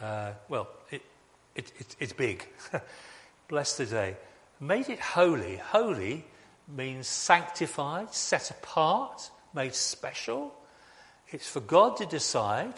uh, 0.00 0.32
well, 0.48 0.68
it, 0.90 1.02
it, 1.54 1.72
it, 1.78 1.96
it's 1.98 2.12
big. 2.12 2.46
Bless 3.48 3.76
the 3.76 3.86
day. 3.86 4.16
Made 4.60 4.88
it 4.88 5.00
holy. 5.00 5.56
Holy 5.56 6.24
means 6.68 7.06
sanctified, 7.06 8.12
set 8.14 8.50
apart, 8.50 9.30
made 9.54 9.74
special. 9.74 10.54
It's 11.32 11.48
for 11.48 11.60
God 11.60 11.96
to 11.96 12.06
decide 12.06 12.74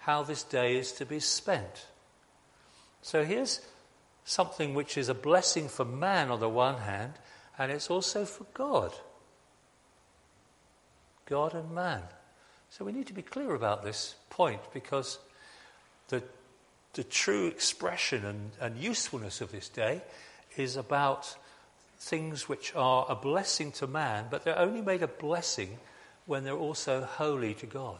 how 0.00 0.24
this 0.24 0.42
day 0.42 0.76
is 0.76 0.90
to 0.92 1.06
be 1.06 1.20
spent. 1.20 1.86
So 3.02 3.24
here's 3.24 3.60
something 4.24 4.74
which 4.74 4.98
is 4.98 5.08
a 5.08 5.14
blessing 5.14 5.68
for 5.68 5.84
man 5.84 6.30
on 6.30 6.40
the 6.40 6.48
one 6.48 6.78
hand, 6.78 7.12
and 7.56 7.70
it's 7.70 7.88
also 7.88 8.24
for 8.24 8.44
God. 8.52 8.92
God 11.26 11.54
and 11.54 11.70
man. 11.70 12.02
So 12.70 12.84
we 12.84 12.92
need 12.92 13.06
to 13.06 13.14
be 13.14 13.22
clear 13.22 13.54
about 13.54 13.84
this 13.84 14.16
point 14.28 14.60
because 14.74 15.18
the, 16.08 16.22
the 16.94 17.04
true 17.04 17.46
expression 17.46 18.24
and, 18.24 18.50
and 18.60 18.76
usefulness 18.76 19.40
of 19.40 19.52
this 19.52 19.68
day 19.68 20.02
is 20.56 20.76
about 20.76 21.36
things 21.98 22.48
which 22.48 22.74
are 22.74 23.06
a 23.08 23.14
blessing 23.14 23.70
to 23.72 23.86
man, 23.86 24.26
but 24.30 24.44
they're 24.44 24.58
only 24.58 24.82
made 24.82 25.02
a 25.02 25.08
blessing 25.08 25.78
when 26.28 26.44
they're 26.44 26.54
also 26.54 27.00
holy 27.00 27.54
to 27.54 27.64
God. 27.64 27.98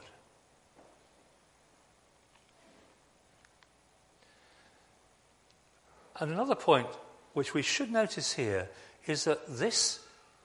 And 6.21 6.31
another 6.31 6.55
point 6.55 6.89
which 7.33 7.55
we 7.55 7.63
should 7.63 7.91
notice 7.91 8.35
here 8.35 8.69
is 9.07 9.25
that 9.25 9.41
this 9.49 10.01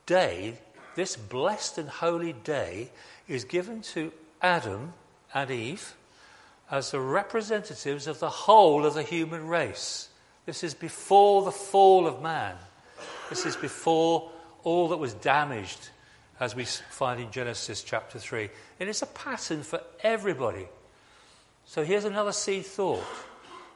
day, 0.06 0.60
this 0.96 1.18
blessed 1.18 1.78
and 1.78 1.90
holy 1.90 2.32
day, 2.32 2.90
is 3.28 3.44
given 3.44 3.82
to 3.82 4.14
Adam 4.42 4.94
and 5.34 5.52
Eve 5.52 5.94
as 6.72 6.92
the 6.92 7.02
representatives 7.02 8.08
of 8.08 8.20
the 8.20 8.30
whole 8.30 8.86
of 8.86 8.94
the 8.94 9.04
human 9.04 9.48
race. 9.48 10.08
This 10.46 10.64
is 10.64 10.74
before 10.74 11.44
the 11.44 11.52
fall 11.52 12.08
of 12.08 12.22
man. 12.22 12.56
This 13.30 13.46
is 13.46 13.58
before 13.58 14.32
all 14.64 14.88
that 14.88 14.98
was 14.98 15.14
damaged, 15.16 15.90
as 16.44 16.56
we 16.56 16.66
find 16.66 17.22
in 17.22 17.32
Genesis 17.32 17.82
chapter 17.84 18.20
3. 18.20 18.50
And 18.78 18.90
it's 18.90 19.02
a 19.02 19.08
pattern 19.08 19.64
for 19.64 19.80
everybody. 20.02 20.68
So 21.66 21.86
here's 21.86 22.04
another 22.04 22.34
seed 22.34 22.66
thought 22.66 23.06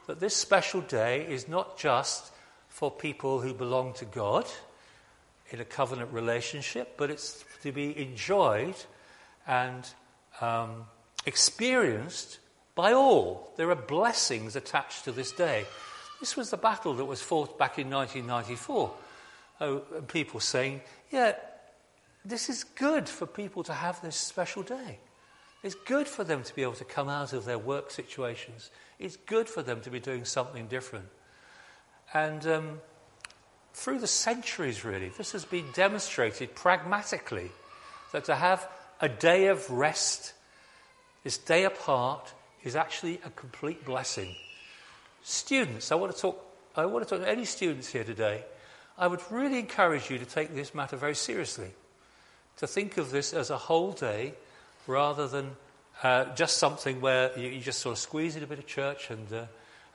that 0.06 0.20
this 0.20 0.36
special 0.36 0.82
day 0.82 1.26
is 1.26 1.48
not 1.48 1.78
just 1.78 2.30
for 2.68 2.90
people 2.90 3.40
who 3.40 3.54
belong 3.54 3.94
to 3.94 4.04
God 4.04 4.44
in 5.48 5.60
a 5.60 5.64
covenant 5.64 6.12
relationship, 6.12 6.98
but 6.98 7.10
it's 7.10 7.42
to 7.62 7.72
be 7.72 7.98
enjoyed 7.98 8.76
and 9.46 9.88
um, 10.42 10.84
experienced 11.24 12.38
by 12.74 12.92
all. 12.92 13.50
There 13.56 13.70
are 13.70 13.76
blessings 13.76 14.56
attached 14.56 15.04
to 15.04 15.12
this 15.12 15.32
day. 15.32 15.64
This 16.20 16.36
was 16.36 16.50
the 16.50 16.58
battle 16.58 16.92
that 16.94 17.06
was 17.06 17.22
fought 17.22 17.58
back 17.58 17.78
in 17.78 17.88
1994. 17.88 18.94
Oh, 19.62 19.78
people 20.06 20.38
saying, 20.38 20.82
yeah, 21.10 21.32
this 22.28 22.50
is 22.50 22.64
good 22.64 23.08
for 23.08 23.26
people 23.26 23.62
to 23.64 23.72
have 23.72 24.00
this 24.02 24.16
special 24.16 24.62
day. 24.62 24.98
It's 25.62 25.74
good 25.74 26.06
for 26.06 26.24
them 26.24 26.42
to 26.44 26.54
be 26.54 26.62
able 26.62 26.74
to 26.74 26.84
come 26.84 27.08
out 27.08 27.32
of 27.32 27.44
their 27.44 27.58
work 27.58 27.90
situations. 27.90 28.70
It's 28.98 29.16
good 29.16 29.48
for 29.48 29.62
them 29.62 29.80
to 29.80 29.90
be 29.90 29.98
doing 29.98 30.24
something 30.24 30.66
different. 30.68 31.06
And 32.14 32.46
um, 32.46 32.80
through 33.72 33.98
the 33.98 34.06
centuries, 34.06 34.84
really, 34.84 35.08
this 35.08 35.32
has 35.32 35.44
been 35.44 35.66
demonstrated 35.72 36.54
pragmatically 36.54 37.50
that 38.12 38.24
to 38.24 38.34
have 38.34 38.68
a 39.00 39.08
day 39.08 39.48
of 39.48 39.68
rest, 39.70 40.34
this 41.24 41.38
day 41.38 41.64
apart, 41.64 42.32
is 42.62 42.76
actually 42.76 43.20
a 43.24 43.30
complete 43.30 43.84
blessing. 43.84 44.34
Students, 45.22 45.90
I 45.90 45.96
want 45.96 46.14
to 46.14 46.20
talk, 46.20 46.44
I 46.76 46.86
want 46.86 47.06
to 47.06 47.10
talk 47.14 47.24
to 47.24 47.30
any 47.30 47.44
students 47.44 47.88
here 47.88 48.04
today. 48.04 48.44
I 48.96 49.06
would 49.06 49.20
really 49.30 49.58
encourage 49.58 50.10
you 50.10 50.18
to 50.18 50.26
take 50.26 50.54
this 50.54 50.74
matter 50.74 50.96
very 50.96 51.14
seriously, 51.14 51.70
to 52.58 52.66
think 52.66 52.98
of 52.98 53.10
this 53.10 53.32
as 53.32 53.50
a 53.50 53.56
whole 53.56 53.92
day 53.92 54.34
rather 54.86 55.26
than 55.26 55.56
uh, 56.02 56.26
just 56.34 56.58
something 56.58 57.00
where 57.00 57.36
you, 57.38 57.48
you, 57.48 57.60
just 57.60 57.80
sort 57.80 57.94
of 57.94 57.98
squeeze 57.98 58.36
in 58.36 58.42
a 58.42 58.46
bit 58.46 58.58
of 58.58 58.66
church 58.66 59.10
and, 59.10 59.32
uh, 59.32 59.44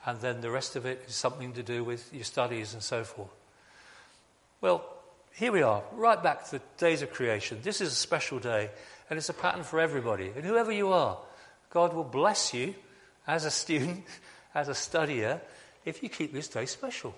and 0.06 0.20
then 0.20 0.42
the 0.42 0.52
rest 0.52 0.76
of 0.76 0.86
it 0.86 1.04
is 1.08 1.16
something 1.16 1.54
to 1.54 1.64
do 1.64 1.84
with 1.84 2.14
your 2.14 2.24
studies 2.24 2.74
and 2.74 2.84
so 2.84 3.04
forth. 3.04 3.30
Well, 4.62 4.84
here 5.34 5.52
we 5.52 5.62
are, 5.62 5.82
right 5.94 6.22
back 6.22 6.46
to 6.46 6.52
the 6.52 6.62
days 6.78 7.02
of 7.02 7.12
creation. 7.12 7.60
This 7.64 7.82
is 7.82 7.92
a 7.92 7.96
special 7.96 8.40
day, 8.40 8.70
and 9.10 9.18
it's 9.18 9.30
a 9.30 9.34
pattern 9.34 9.64
for 9.64 9.80
everybody. 9.80 10.32
And 10.36 10.46
whoever 10.46 10.72
you 10.72 10.94
are, 10.94 11.18
God 11.70 11.94
will 11.94 12.04
bless 12.04 12.54
you 12.54 12.76
as 13.26 13.46
a 13.46 13.52
student, 13.52 14.04
as 14.56 14.70
a 14.70 14.74
studier, 14.74 15.42
if 15.86 16.04
you 16.04 16.10
keep 16.10 16.32
this 16.32 16.48
day 16.48 16.66
special 16.66 17.16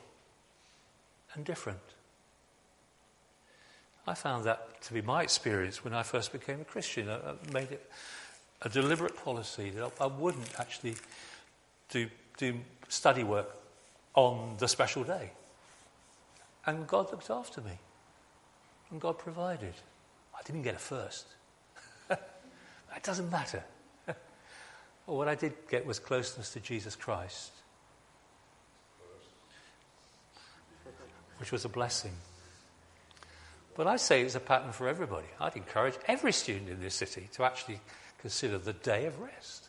and 1.34 1.44
different. 1.44 1.95
I 4.08 4.14
found 4.14 4.46
that 4.46 4.82
to 4.84 4.94
be 4.94 5.02
my 5.02 5.24
experience 5.24 5.84
when 5.84 5.94
I 5.94 6.04
first 6.04 6.32
became 6.32 6.62
a 6.62 6.66
Christian. 6.66 7.10
I 7.10 7.34
made 7.52 7.72
it 7.72 7.90
a 8.62 8.70
deliberate 8.70 9.16
policy 9.18 9.72
that 9.72 9.92
I 10.00 10.06
wouldn't 10.06 10.60
actually 10.60 10.96
do, 11.90 12.08
do 12.38 12.60
study 12.88 13.24
work 13.24 13.50
on 14.14 14.56
the 14.60 14.68
special 14.68 15.04
day. 15.04 15.32
And 16.66 16.88
God 16.88 17.12
looked 17.12 17.30
after 17.30 17.62
me. 17.62 17.80
And 18.92 19.02
God 19.02 19.18
provided. 19.18 19.74
I 20.36 20.42
didn't 20.44 20.62
get 20.62 20.76
a 20.76 20.80
first. 20.80 21.26
that 22.08 23.04
doesn't 23.04 23.32
matter. 23.32 23.64
what 25.06 25.28
I 25.28 25.36
did 25.36 25.54
get 25.70 25.86
was 25.86 26.00
closeness 26.00 26.52
to 26.54 26.60
Jesus 26.60 26.96
Christ, 26.96 27.52
which 31.40 31.52
was 31.52 31.66
a 31.66 31.70
blessing. 31.70 32.14
But 33.76 33.88
I 33.88 33.98
say 33.98 34.22
it's 34.22 34.36
a 34.36 34.40
pattern 34.40 34.72
for 34.72 34.88
everybody. 34.88 35.28
I'd 35.40 35.56
encourage 35.56 35.96
every 36.08 36.32
student 36.32 36.70
in 36.70 36.80
this 36.80 36.96
city 36.96 37.30
to 37.34 37.44
actually 37.44 37.80
consider 38.20 38.58
the 38.58 38.74
day 38.74 39.06
of 39.06 39.20
rest. 39.20 39.68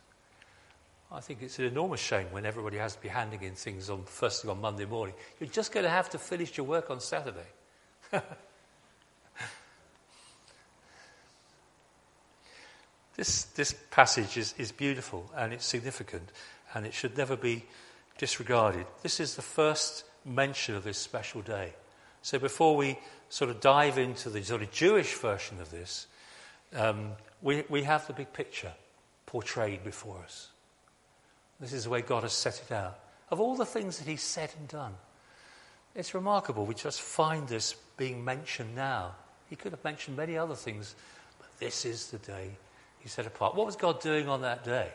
I 1.10 1.20
think 1.20 1.42
it's 1.42 1.58
an 1.58 1.66
enormous 1.66 2.00
shame 2.00 2.26
when 2.30 2.46
everybody 2.46 2.78
has 2.78 2.94
to 2.94 3.02
be 3.02 3.08
handing 3.08 3.42
in 3.42 3.54
things 3.54 3.90
on 3.90 4.04
first 4.04 4.42
thing 4.42 4.50
on 4.50 4.60
Monday 4.60 4.84
morning. 4.84 5.14
You're 5.40 5.48
just 5.48 5.72
going 5.72 5.84
to 5.84 5.90
have 5.90 6.10
to 6.10 6.18
finish 6.18 6.56
your 6.56 6.66
work 6.66 6.90
on 6.90 7.00
Saturday. 7.00 7.46
This, 13.16 13.44
this 13.44 13.74
passage 13.90 14.36
is, 14.36 14.54
is 14.58 14.72
beautiful 14.72 15.30
and 15.34 15.52
it's 15.52 15.64
significant 15.64 16.30
and 16.74 16.84
it 16.84 16.92
should 16.92 17.16
never 17.16 17.34
be 17.34 17.64
disregarded. 18.18 18.86
This 19.02 19.20
is 19.20 19.36
the 19.36 19.42
first 19.42 20.04
mention 20.24 20.74
of 20.74 20.84
this 20.84 20.98
special 20.98 21.40
day. 21.40 21.72
So 22.26 22.40
before 22.40 22.74
we 22.74 22.98
sort 23.28 23.52
of 23.52 23.60
dive 23.60 23.98
into 23.98 24.30
the 24.30 24.42
sort 24.42 24.60
of 24.60 24.72
Jewish 24.72 25.14
version 25.14 25.60
of 25.60 25.70
this, 25.70 26.08
um, 26.74 27.12
we, 27.40 27.62
we 27.68 27.84
have 27.84 28.04
the 28.08 28.14
big 28.14 28.32
picture 28.32 28.72
portrayed 29.26 29.84
before 29.84 30.18
us. 30.24 30.48
This 31.60 31.72
is 31.72 31.84
the 31.84 31.90
way 31.90 32.02
God 32.02 32.24
has 32.24 32.32
set 32.32 32.60
it 32.66 32.72
out. 32.72 32.98
Of 33.30 33.38
all 33.38 33.54
the 33.54 33.64
things 33.64 33.98
that 33.98 34.08
He's 34.08 34.24
said 34.24 34.50
and 34.58 34.66
done, 34.66 34.94
it's 35.94 36.14
remarkable. 36.14 36.66
We 36.66 36.74
just 36.74 37.00
find 37.00 37.46
this 37.46 37.76
being 37.96 38.24
mentioned 38.24 38.74
now. 38.74 39.14
He 39.48 39.54
could 39.54 39.70
have 39.70 39.84
mentioned 39.84 40.16
many 40.16 40.36
other 40.36 40.56
things, 40.56 40.96
but 41.38 41.46
this 41.60 41.84
is 41.84 42.10
the 42.10 42.18
day 42.18 42.50
he 42.98 43.08
set 43.08 43.28
apart. 43.28 43.54
What 43.54 43.66
was 43.66 43.76
God 43.76 44.00
doing 44.00 44.28
on 44.28 44.40
that 44.40 44.64
day? 44.64 44.88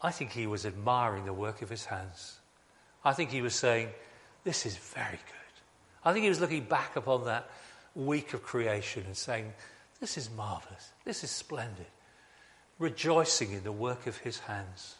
I 0.00 0.12
think 0.12 0.30
he 0.30 0.46
was 0.46 0.64
admiring 0.64 1.24
the 1.24 1.32
work 1.32 1.62
of 1.62 1.68
his 1.68 1.86
hands. 1.86 2.38
I 3.04 3.12
think 3.12 3.30
he 3.30 3.42
was 3.42 3.54
saying, 3.54 3.88
This 4.44 4.66
is 4.66 4.76
very 4.76 5.10
good. 5.10 5.62
I 6.04 6.12
think 6.12 6.22
he 6.22 6.28
was 6.28 6.40
looking 6.40 6.64
back 6.64 6.96
upon 6.96 7.24
that 7.26 7.50
week 7.94 8.34
of 8.34 8.42
creation 8.42 9.04
and 9.06 9.16
saying, 9.16 9.52
This 10.00 10.16
is 10.16 10.30
marvelous. 10.30 10.90
This 11.04 11.22
is 11.22 11.30
splendid. 11.30 11.86
Rejoicing 12.78 13.52
in 13.52 13.62
the 13.62 13.72
work 13.72 14.06
of 14.06 14.18
his 14.18 14.40
hands. 14.40 14.96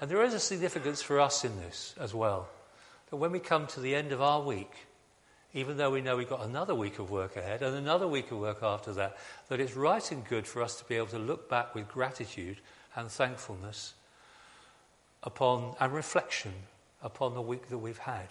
And 0.00 0.10
there 0.10 0.24
is 0.24 0.34
a 0.34 0.40
significance 0.40 1.02
for 1.02 1.20
us 1.20 1.44
in 1.44 1.56
this 1.60 1.94
as 2.00 2.14
well. 2.14 2.48
That 3.10 3.16
when 3.16 3.30
we 3.30 3.38
come 3.38 3.66
to 3.68 3.80
the 3.80 3.94
end 3.94 4.10
of 4.12 4.20
our 4.20 4.40
week, 4.40 4.72
even 5.52 5.76
though 5.76 5.90
we 5.90 6.00
know 6.00 6.16
we've 6.16 6.28
got 6.28 6.44
another 6.44 6.74
week 6.74 6.98
of 6.98 7.10
work 7.10 7.36
ahead 7.36 7.62
and 7.62 7.76
another 7.76 8.08
week 8.08 8.32
of 8.32 8.38
work 8.38 8.62
after 8.62 8.92
that, 8.94 9.16
that 9.48 9.60
it's 9.60 9.76
right 9.76 10.10
and 10.10 10.26
good 10.26 10.48
for 10.48 10.62
us 10.62 10.76
to 10.76 10.84
be 10.84 10.96
able 10.96 11.06
to 11.06 11.18
look 11.18 11.48
back 11.48 11.74
with 11.74 11.86
gratitude 11.86 12.58
and 12.96 13.08
thankfulness 13.08 13.94
upon 15.24 15.74
and 15.80 15.92
reflection 15.92 16.52
upon 17.02 17.34
the 17.34 17.42
week 17.42 17.68
that 17.68 17.78
we've 17.78 17.98
had. 17.98 18.28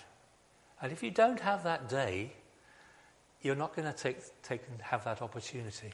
And 0.82 0.92
if 0.92 1.04
you 1.04 1.12
don't 1.12 1.40
have 1.40 1.64
that 1.64 1.90
day, 1.90 2.32
you're 3.42 3.56
not 3.56 3.76
going 3.76 3.92
to 3.92 3.98
take, 3.98 4.18
take 4.42 4.62
and 4.70 4.82
have 4.82 5.04
that 5.04 5.22
opportunity. 5.22 5.92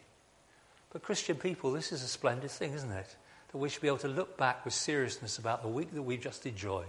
But 0.92 1.04
Christian 1.04 1.36
people, 1.36 1.72
this 1.72 1.92
is 1.92 2.04
a 2.04 2.08
splendid 2.08 2.52
thing, 2.52 2.74
isn't 2.74 2.92
it? 2.92 3.16
That 3.52 3.58
we 3.58 3.70
should 3.70 3.82
be 3.82 3.88
able 3.88 3.98
to 4.00 4.08
look 4.08 4.38
back 4.38 4.66
with 4.66 4.74
seriousness 4.74 5.38
about 5.38 5.64
the 5.64 5.68
week 5.68 5.94
that 5.94 6.02
we've 6.02 6.22
just 6.22 6.46
enjoyed 6.46 6.86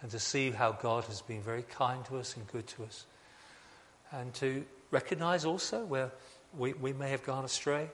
and 0.00 0.10
to 0.10 0.18
see 0.18 0.50
how 0.50 0.72
God 0.72 1.04
has 1.04 1.22
been 1.22 1.42
very 1.42 1.62
kind 1.62 2.04
to 2.06 2.18
us 2.18 2.36
and 2.36 2.46
good 2.48 2.66
to 2.68 2.84
us. 2.84 3.04
And 4.12 4.32
to 4.34 4.64
recognize 4.90 5.44
also 5.44 5.84
where 5.84 6.10
we, 6.56 6.72
we 6.74 6.92
may 6.92 7.10
have 7.10 7.24
gone 7.24 7.44
astray 7.44 7.88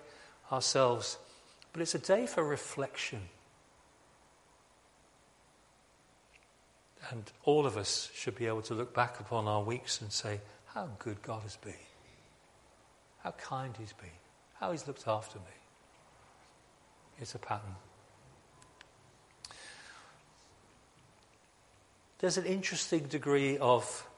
ourselves. 0.52 1.18
But 1.72 1.82
it's 1.82 1.94
a 1.94 1.98
day 1.98 2.26
for 2.26 2.44
reflection. 2.44 3.20
And 7.10 7.30
all 7.44 7.66
of 7.66 7.76
us 7.76 8.08
should 8.14 8.34
be 8.34 8.46
able 8.46 8.62
to 8.62 8.74
look 8.74 8.94
back 8.94 9.20
upon 9.20 9.46
our 9.46 9.62
weeks 9.62 10.00
and 10.00 10.10
say, 10.10 10.40
how 10.74 10.88
good 10.98 11.22
God 11.22 11.42
has 11.42 11.56
been, 11.56 11.74
how 13.22 13.32
kind 13.32 13.74
He's 13.78 13.92
been, 13.92 14.08
how 14.54 14.72
He's 14.72 14.86
looked 14.86 15.06
after 15.06 15.38
me. 15.38 15.44
It's 17.20 17.34
a 17.34 17.38
pattern. 17.38 17.76
There's 22.18 22.38
an 22.38 22.46
interesting 22.46 23.04
degree 23.04 23.58
of, 23.58 24.08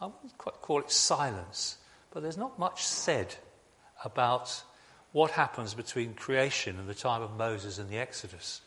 I 0.00 0.06
wouldn't 0.06 0.38
quite 0.38 0.60
call 0.62 0.80
it 0.80 0.90
silence, 0.90 1.76
but 2.10 2.22
there's 2.22 2.38
not 2.38 2.58
much 2.58 2.84
said 2.84 3.34
about 4.04 4.62
what 5.12 5.32
happens 5.32 5.74
between 5.74 6.14
creation 6.14 6.78
and 6.78 6.88
the 6.88 6.94
time 6.94 7.20
of 7.22 7.36
Moses 7.36 7.78
and 7.78 7.90
the 7.90 7.98
Exodus. 7.98 8.62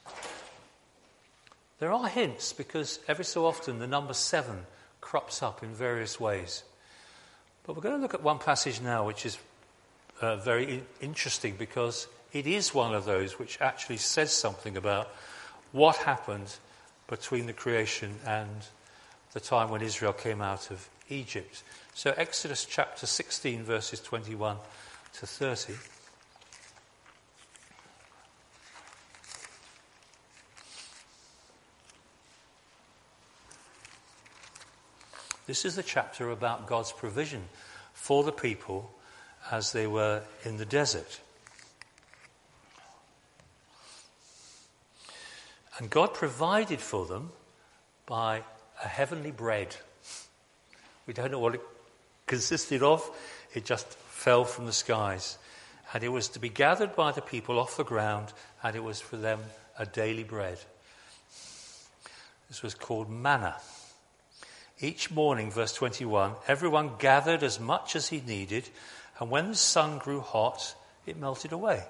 There 1.80 1.92
are 1.92 2.08
hints 2.08 2.54
because 2.54 3.00
every 3.08 3.26
so 3.26 3.46
often 3.46 3.80
the 3.80 3.88
number 3.88 4.14
seven 4.14 4.66
crops 5.02 5.44
up 5.44 5.62
in 5.62 5.74
various 5.74 6.20
ways. 6.20 6.64
But 7.66 7.76
we're 7.76 7.82
going 7.82 7.96
to 7.96 8.02
look 8.02 8.14
at 8.14 8.24
one 8.24 8.40
passage 8.40 8.82
now 8.82 9.06
which 9.06 9.26
is 9.26 9.38
uh, 10.22 10.38
very 10.38 10.84
interesting 11.02 11.56
because 11.58 12.08
it 12.32 12.48
is 12.48 12.74
one 12.74 12.94
of 12.94 13.06
those 13.06 13.38
which 13.38 13.60
actually 13.60 13.98
says 13.98 14.32
something 14.32 14.78
about 14.78 15.10
what 15.72 15.98
happened 15.98 16.56
between 17.08 17.46
the 17.46 17.54
creation 17.54 18.16
and 18.26 18.50
the 19.34 19.40
time 19.40 19.70
when 19.70 19.82
Israel 19.82 20.14
came 20.14 20.42
out 20.42 20.72
of 20.72 20.88
Egypt. 21.10 21.64
So, 21.94 22.14
Exodus 22.18 22.66
chapter 22.66 23.06
16, 23.06 23.64
verses 23.64 24.00
21 24.00 24.58
to 25.20 25.28
30. 25.28 25.74
This 35.48 35.64
is 35.64 35.76
the 35.76 35.84
chapter 35.84 36.32
about 36.32 36.68
God's 36.68 36.92
provision 36.92 37.44
for 37.94 38.24
the 38.24 38.32
people 38.32 38.92
as 39.52 39.72
they 39.72 39.86
were 39.86 40.24
in 40.44 40.58
the 40.58 40.66
desert. 40.66 41.20
And 45.78 45.90
God 45.90 46.14
provided 46.14 46.80
for 46.80 47.06
them 47.06 47.32
by 48.06 48.44
a 48.84 48.88
heavenly 48.88 49.32
bread. 49.32 49.76
We 51.06 51.14
don't 51.14 51.32
know 51.32 51.40
what 51.40 51.56
it 51.56 51.62
consisted 52.26 52.82
of, 52.82 53.08
it 53.54 53.66
just 53.66 53.88
fell 53.88 54.46
from 54.46 54.66
the 54.66 54.74
skies. 54.74 55.38
And 55.94 56.04
it 56.04 56.10
was 56.10 56.30
to 56.30 56.40
be 56.40 56.50
gathered 56.50 56.96
by 56.96 57.12
the 57.12 57.22
people 57.22 57.60
off 57.60 57.78
the 57.78 57.84
ground, 57.84 58.34
and 58.64 58.76
it 58.76 58.84
was 58.84 59.00
for 59.00 59.18
them 59.18 59.40
a 59.78 59.86
daily 59.86 60.24
bread. 60.24 60.58
This 62.48 62.64
was 62.64 62.74
called 62.74 63.10
manna. 63.10 63.58
Each 64.80 65.10
morning, 65.10 65.52
verse 65.52 65.74
21, 65.74 66.34
everyone 66.48 66.92
gathered 67.00 67.44
as 67.44 67.60
much 67.60 67.96
as 67.96 68.10
he 68.10 68.20
needed, 68.20 68.70
and 69.20 69.30
when 69.30 69.50
the 69.50 69.56
sun 69.56 70.00
grew 70.00 70.20
hot, 70.20 70.76
it 71.06 71.18
melted 71.18 71.54
away. 71.54 71.84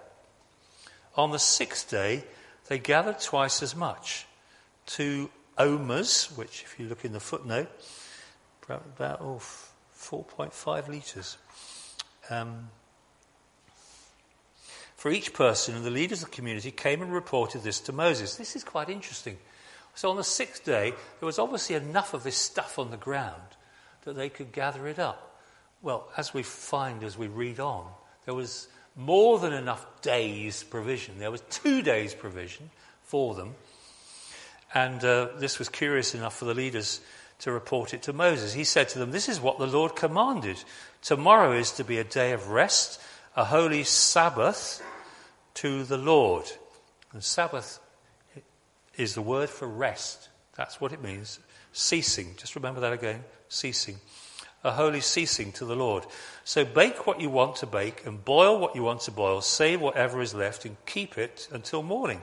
On 1.16 1.32
the 1.32 1.40
sixth 1.40 1.90
day, 1.90 2.24
they 2.68 2.78
gathered 2.78 3.20
twice 3.20 3.64
as 3.64 3.76
much, 3.76 4.28
two 4.86 5.32
omers, 5.58 6.26
which, 6.36 6.64
if 6.64 6.80
you 6.80 6.88
look 6.88 7.04
in 7.06 7.14
the 7.14 7.20
footnote, 7.20 7.70
about 8.68 9.20
oh, 9.22 9.42
4.5 9.98 10.88
litres. 10.88 11.38
Um, 12.30 12.70
for 14.96 15.12
each 15.12 15.34
person, 15.34 15.76
and 15.76 15.86
the 15.86 15.92
leaders 15.92 16.24
of 16.24 16.30
the 16.30 16.36
community 16.36 16.72
came 16.72 17.02
and 17.02 17.14
reported 17.14 17.64
this 17.64 17.80
to 17.82 17.94
Moses. 17.94 18.36
This 18.36 18.56
is 18.56 18.64
quite 18.64 18.90
interesting. 18.90 19.38
So 19.96 20.10
on 20.10 20.18
the 20.18 20.24
sixth 20.24 20.66
day, 20.66 20.92
there 21.20 21.26
was 21.26 21.40
obviously 21.40 21.76
enough 21.76 22.14
of 22.14 22.24
this 22.24 22.38
stuff 22.38 22.78
on 22.78 22.92
the 22.92 22.98
ground 22.98 23.42
that 24.04 24.16
they 24.16 24.30
could 24.30 24.52
gather 24.52 24.88
it 24.88 25.00
up. 25.00 25.40
Well, 25.82 26.10
as 26.18 26.34
we 26.34 26.44
find 26.44 27.04
as 27.04 27.18
we 27.18 27.28
read 27.28 27.60
on, 27.60 27.88
there 28.26 28.34
was 28.34 28.68
more 28.96 29.40
than 29.40 29.54
enough 29.54 30.02
days' 30.02 30.64
provision. 30.64 31.20
There 31.20 31.32
was 31.32 31.42
two 31.50 31.82
days' 31.82 32.14
provision 32.14 32.70
for 33.04 33.36
them. 33.36 33.56
And 34.74 35.04
uh, 35.04 35.30
this 35.38 35.60
was 35.60 35.70
curious 35.70 36.14
enough 36.14 36.36
for 36.36 36.46
the 36.46 36.54
leaders 36.54 37.02
to 37.40 37.52
report 37.52 37.94
it 37.94 38.04
to 38.04 38.14
Moses. 38.14 38.54
He 38.54 38.64
said 38.64 38.90
to 38.90 39.00
them, 39.00 39.12
This 39.12 39.30
is 39.30 39.40
what 39.40 39.60
the 39.60 39.68
Lord 39.68 39.96
commanded. 39.96 40.58
Tomorrow 41.02 41.54
is 41.54 41.72
to 41.74 41.84
be 41.84 41.98
a 41.98 42.04
day 42.04 42.32
of 42.32 42.50
rest, 42.50 43.00
a 43.36 43.46
holy 43.46 43.84
Sabbath 43.84 44.82
to 45.56 45.84
the 45.84 45.98
Lord. 45.98 46.46
And 47.14 47.24
Sabbath 47.24 47.80
is 48.98 49.16
the 49.16 49.22
word 49.22 49.50
for 49.50 49.68
rest. 49.68 50.30
That's 50.56 50.80
what 50.80 50.94
it 50.94 51.02
means. 51.02 51.40
Ceasing. 51.74 52.36
Just 52.38 52.56
remember 52.56 52.82
that 52.82 52.94
again. 52.94 53.24
Ceasing 53.50 53.98
a 54.66 54.72
holy 54.72 55.00
ceasing 55.00 55.52
to 55.52 55.64
the 55.64 55.76
Lord. 55.76 56.06
So 56.44 56.66
bake 56.66 57.06
what 57.06 57.22
you 57.22 57.30
want 57.30 57.58
to 57.58 57.68
bake 57.68 58.04
and 58.06 58.26
boil 58.26 58.60
what 58.60 58.76
you 58.76 58.82
want 58.82 59.02
to 59.02 59.12
boil, 59.12 59.42
save 59.42 59.80
whatever 59.80 60.22
is 60.22 60.34
left 60.34 60.66
and 60.66 60.76
keep 60.88 61.20
it 61.20 61.48
until 61.52 61.84
morning. 61.84 62.22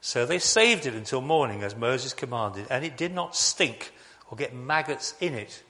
So 0.00 0.24
they 0.24 0.38
saved 0.38 0.86
it 0.86 0.94
until 0.94 1.20
morning 1.20 1.64
as 1.64 1.76
Moses 1.76 2.14
commanded, 2.14 2.66
and 2.70 2.84
it 2.84 2.96
did 2.96 3.12
not 3.12 3.36
stink 3.36 3.92
or 4.30 4.36
get 4.36 4.54
maggots 4.54 5.14
in 5.20 5.34
it. 5.34 5.62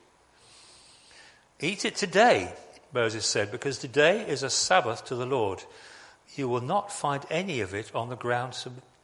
Eat 1.59 1.83
it 1.83 1.95
today, 1.95 2.53
Moses 2.93 3.25
said, 3.25 3.51
because 3.51 3.79
today 3.79 4.21
is 4.27 4.43
a 4.43 4.49
Sabbath 4.49 5.05
to 5.05 5.15
the 5.15 5.25
Lord. 5.25 5.63
You 6.35 6.47
will 6.47 6.61
not 6.61 6.91
find 6.91 7.25
any 7.31 7.61
of 7.61 7.73
it 7.73 7.93
on 7.95 8.09
the 8.09 8.15
ground 8.15 8.53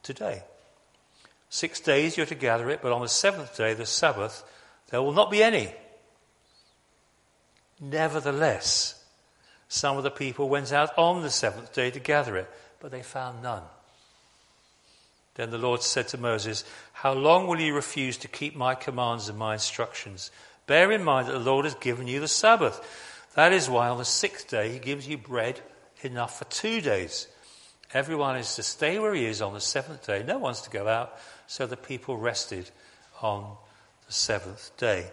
today. 0.02 0.42
Six 1.48 1.80
days 1.80 2.16
you're 2.16 2.26
to 2.26 2.34
gather 2.34 2.70
it, 2.70 2.80
but 2.80 2.92
on 2.92 3.02
the 3.02 3.08
seventh 3.08 3.56
day, 3.56 3.74
the 3.74 3.86
Sabbath, 3.86 4.44
there 4.90 5.02
will 5.02 5.12
not 5.12 5.30
be 5.30 5.42
any. 5.42 5.72
Nevertheless, 7.80 9.02
some 9.68 9.96
of 9.96 10.04
the 10.04 10.10
people 10.10 10.48
went 10.48 10.72
out 10.72 10.96
on 10.96 11.22
the 11.22 11.30
seventh 11.30 11.72
day 11.72 11.90
to 11.90 12.00
gather 12.00 12.36
it, 12.36 12.50
but 12.78 12.90
they 12.90 13.02
found 13.02 13.42
none. 13.42 13.62
Then 15.34 15.50
the 15.50 15.58
Lord 15.58 15.82
said 15.82 16.08
to 16.08 16.18
Moses, 16.18 16.64
How 16.92 17.12
long 17.12 17.46
will 17.46 17.60
you 17.60 17.74
refuse 17.74 18.16
to 18.18 18.28
keep 18.28 18.54
my 18.54 18.74
commands 18.74 19.28
and 19.28 19.38
my 19.38 19.54
instructions? 19.54 20.30
Bear 20.66 20.92
in 20.92 21.02
mind 21.02 21.28
that 21.28 21.32
the 21.32 21.38
Lord 21.38 21.64
has 21.64 21.74
given 21.74 22.06
you 22.06 22.20
the 22.20 22.28
Sabbath. 22.28 22.80
That 23.34 23.52
is 23.52 23.70
why 23.70 23.88
on 23.88 23.98
the 23.98 24.04
sixth 24.04 24.50
day 24.50 24.70
he 24.70 24.78
gives 24.78 25.08
you 25.08 25.16
bread 25.16 25.60
enough 26.02 26.38
for 26.38 26.44
two 26.46 26.80
days. 26.80 27.26
Everyone 27.92 28.36
is 28.36 28.54
to 28.54 28.62
stay 28.62 28.98
where 28.98 29.14
he 29.14 29.26
is 29.26 29.42
on 29.42 29.52
the 29.52 29.60
seventh 29.60 30.06
day. 30.06 30.22
No 30.22 30.38
one's 30.38 30.60
to 30.62 30.70
go 30.70 30.86
out. 30.86 31.18
So 31.46 31.66
the 31.66 31.76
people 31.76 32.16
rested 32.16 32.70
on 33.20 33.56
the 34.06 34.12
seventh 34.12 34.76
day. 34.76 35.10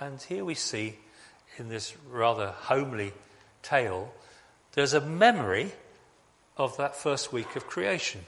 And 0.00 0.20
here 0.20 0.44
we 0.44 0.54
see 0.54 0.96
in 1.56 1.68
this 1.68 1.94
rather 2.10 2.48
homely 2.48 3.12
tale, 3.62 4.12
there's 4.72 4.92
a 4.94 5.00
memory 5.00 5.72
of 6.56 6.76
that 6.76 6.94
first 6.94 7.32
week 7.32 7.56
of 7.56 7.66
creation. 7.66 8.20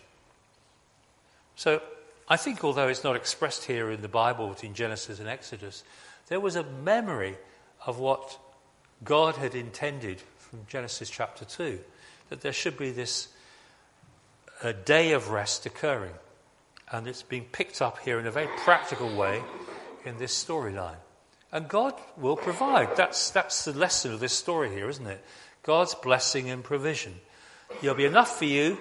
So 1.56 1.83
I 2.28 2.37
think, 2.37 2.64
although 2.64 2.88
it's 2.88 3.04
not 3.04 3.16
expressed 3.16 3.64
here 3.64 3.90
in 3.90 4.02
the 4.02 4.09
Bible 4.09 4.48
between 4.48 4.74
Genesis 4.74 5.20
and 5.20 5.28
Exodus, 5.28 5.85
there 6.28 6.40
was 6.40 6.56
a 6.56 6.64
memory 6.64 7.37
of 7.87 7.98
what 7.98 8.38
God 9.04 9.37
had 9.37 9.54
intended 9.54 10.22
from 10.38 10.61
Genesis 10.68 11.11
chapter 11.11 11.44
2, 11.44 11.78
that 12.31 12.40
there 12.40 12.53
should 12.53 12.79
be 12.79 12.90
this 12.90 13.29
a 14.62 14.73
day 14.73 15.12
of 15.12 15.31
rest 15.31 15.66
occurring. 15.66 16.14
And 16.90 17.07
it's 17.07 17.23
being 17.23 17.45
picked 17.53 17.83
up 17.83 17.99
here 18.01 18.19
in 18.19 18.27
a 18.27 18.31
very 18.31 18.49
practical 18.59 19.14
way 19.14 19.43
in 20.05 20.16
this 20.19 20.33
storyline. 20.33 20.97
And 21.53 21.69
God 21.69 21.95
will 22.16 22.37
provide. 22.37 22.97
That's, 22.97 23.31
that's 23.31 23.64
the 23.64 23.73
lesson 23.73 24.12
of 24.12 24.21
this 24.21 24.33
story 24.33 24.71
here, 24.71 24.88
isn't 24.88 25.07
it? 25.07 25.25
God's 25.62 25.95
blessing 25.95 26.49
and 26.49 26.64
provision. 26.64 27.14
There'll 27.81 27.97
be 27.97 28.07
enough 28.07 28.38
for 28.38 28.45
you 28.45 28.79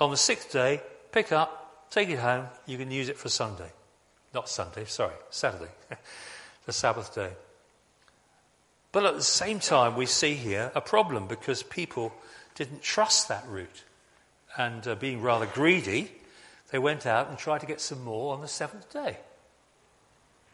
on 0.00 0.10
the 0.10 0.16
sixth 0.16 0.52
day, 0.52 0.80
pick 1.12 1.32
up, 1.32 1.90
take 1.90 2.08
it 2.08 2.18
home, 2.18 2.46
you 2.66 2.76
can 2.76 2.90
use 2.90 3.08
it 3.08 3.16
for 3.16 3.28
Sunday. 3.28 3.70
Not 4.32 4.48
Sunday, 4.48 4.84
sorry, 4.84 5.14
Saturday, 5.30 5.70
the 6.66 6.72
Sabbath 6.72 7.14
day. 7.14 7.30
But 8.94 9.06
at 9.06 9.16
the 9.16 9.24
same 9.24 9.58
time, 9.58 9.96
we 9.96 10.06
see 10.06 10.34
here 10.34 10.70
a 10.72 10.80
problem 10.80 11.26
because 11.26 11.64
people 11.64 12.14
didn't 12.54 12.80
trust 12.80 13.26
that 13.26 13.44
route. 13.48 13.82
And 14.56 14.86
uh, 14.86 14.94
being 14.94 15.20
rather 15.20 15.46
greedy, 15.46 16.12
they 16.70 16.78
went 16.78 17.04
out 17.04 17.28
and 17.28 17.36
tried 17.36 17.62
to 17.62 17.66
get 17.66 17.80
some 17.80 18.04
more 18.04 18.32
on 18.32 18.40
the 18.40 18.46
seventh 18.46 18.92
day. 18.92 19.18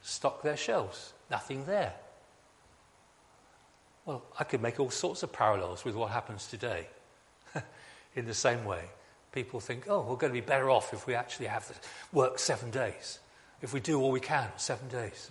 Stock 0.00 0.42
their 0.42 0.56
shelves. 0.56 1.12
Nothing 1.30 1.66
there. 1.66 1.92
Well, 4.06 4.22
I 4.38 4.44
could 4.44 4.62
make 4.62 4.80
all 4.80 4.88
sorts 4.88 5.22
of 5.22 5.34
parallels 5.34 5.84
with 5.84 5.94
what 5.94 6.10
happens 6.10 6.46
today. 6.46 6.88
In 8.16 8.24
the 8.24 8.32
same 8.32 8.64
way, 8.64 8.84
people 9.32 9.60
think, 9.60 9.84
oh, 9.86 10.00
we're 10.00 10.16
going 10.16 10.32
to 10.32 10.40
be 10.40 10.46
better 10.46 10.70
off 10.70 10.94
if 10.94 11.06
we 11.06 11.14
actually 11.14 11.48
have 11.48 11.68
to 11.68 11.74
work 12.10 12.38
seven 12.38 12.70
days, 12.70 13.18
if 13.60 13.74
we 13.74 13.80
do 13.80 14.00
all 14.00 14.10
we 14.10 14.18
can 14.18 14.48
seven 14.56 14.88
days, 14.88 15.30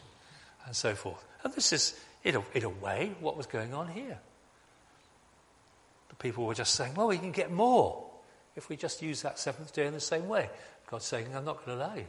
and 0.68 0.76
so 0.76 0.94
forth. 0.94 1.26
And 1.44 1.52
this 1.54 1.74
is, 1.74 2.00
in 2.24 2.36
a, 2.36 2.44
in 2.54 2.64
a 2.64 2.70
way, 2.70 3.14
what 3.20 3.38
was 3.38 3.46
going 3.46 3.74
on 3.74 3.88
here. 3.88 4.20
The 6.10 6.16
people 6.16 6.46
were 6.46 6.54
just 6.54 6.76
saying, 6.76 6.96
well, 6.96 7.08
we 7.08 7.18
can 7.18 7.32
get 7.32 7.52
more 7.52 8.06
if 8.56 8.70
we 8.70 8.76
just 8.76 9.02
use 9.02 9.22
that 9.22 9.40
seventh 9.40 9.74
day 9.74 9.86
in 9.86 9.94
the 9.94 10.00
same 10.00 10.28
way. 10.28 10.50
God's 10.90 11.06
saying, 11.06 11.28
I'm 11.36 11.46
not 11.46 11.66
going 11.66 11.78
to 11.78 11.86
allow 11.86 11.96
you. 11.96 12.08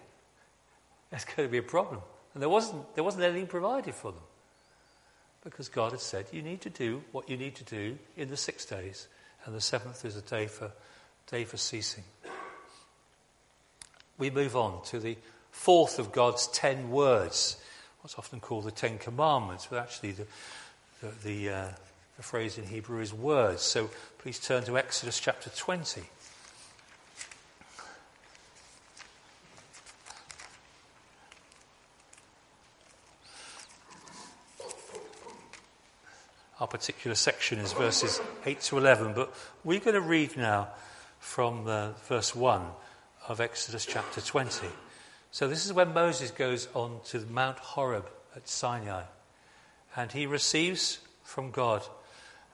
There's 1.11 1.25
going 1.25 1.49
to 1.49 1.53
be 1.53 1.59
a 1.59 1.63
problem. 1.63 2.01
And 2.35 2.43
there 2.43 2.49
wasn't, 2.49 2.95
there 2.95 3.05
wasn't 3.05 3.25
anything 3.25 3.47
provided 3.47 3.95
for 3.95 4.13
them. 4.13 4.23
Because 5.43 5.69
God 5.69 5.93
had 5.93 6.01
said, 6.01 6.27
you 6.33 6.43
need 6.43 6.61
to 6.63 6.71
do 6.71 7.03
what 7.13 7.29
you 7.29 7.37
need 7.37 7.55
to 7.57 7.65
do 7.65 7.99
in 8.17 8.29
the 8.29 8.37
six 8.37 8.65
days. 8.65 9.09
And 9.45 9.55
the 9.55 9.61
seventh 9.61 10.05
is 10.05 10.17
a 10.17 10.23
day 10.23 10.47
for, 10.47 10.71
day 11.31 11.45
for 11.45 11.57
ceasing. 11.57 12.05
We 14.19 14.31
move 14.31 14.55
on 14.55 14.83
to 14.85 14.99
the 14.99 15.17
fourth 15.51 15.99
of 15.99 16.13
God's 16.13 16.47
ten 16.49 16.91
words, 16.91 17.57
what's 18.03 18.19
often 18.19 18.41
called 18.41 18.65
the 18.65 18.71
Ten 18.71 18.99
Commandments, 18.99 19.67
but 19.69 19.79
actually 19.79 20.13
the, 20.13 20.27
the, 21.03 21.29
the, 21.29 21.51
uh, 21.51 21.69
the 22.17 22.23
phrase 22.23 22.57
in 22.57 22.65
Hebrew 22.65 23.01
is 23.01 23.13
words. 23.13 23.63
So 23.63 23.91
please 24.19 24.39
turn 24.39 24.65
to 24.65 24.79
Exodus 24.79 25.21
chapter 25.21 25.51
20. 25.51 26.03
Our 36.59 36.67
particular 36.67 37.15
section 37.15 37.59
is 37.59 37.73
verses 37.73 38.21
8 38.45 38.61
to 38.63 38.77
11, 38.77 39.15
but 39.15 39.35
we're 39.65 39.81
going 39.81 39.95
to 39.95 40.01
read 40.03 40.37
now 40.37 40.69
from 41.19 41.67
uh, 41.67 41.93
verse 42.07 42.35
1 42.35 42.63
of 43.29 43.41
Exodus 43.41 43.87
chapter 43.87 44.21
20. 44.21 44.67
So, 45.33 45.47
this 45.47 45.65
is 45.65 45.73
when 45.73 45.95
Moses 45.95 46.31
goes 46.31 46.69
on 46.75 47.01
to 47.07 47.21
Mount 47.21 47.59
Horeb 47.59 48.07
at 48.35 48.49
Sinai, 48.49 49.05
and 49.95 50.11
he 50.11 50.27
receives 50.27 50.99
from 51.23 51.51
God 51.51 51.83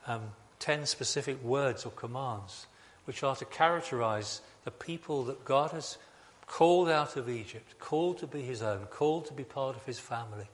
um, 0.05 0.21
10 0.59 0.85
specific 0.85 1.43
words 1.43 1.85
or 1.85 1.91
commands 1.91 2.67
which 3.05 3.23
are 3.23 3.37
to 3.37 3.45
characterize 3.45 4.41
the 4.65 4.71
people 4.71 5.23
that 5.23 5.45
God 5.45 5.71
has 5.71 5.97
called 6.45 6.89
out 6.89 7.15
of 7.15 7.29
Egypt, 7.29 7.79
called 7.79 8.17
to 8.17 8.27
be 8.27 8.41
his 8.41 8.61
own, 8.61 8.85
called 8.87 9.25
to 9.27 9.33
be 9.33 9.45
part 9.45 9.77
of 9.77 9.85
his 9.85 9.97
family. 9.97 10.47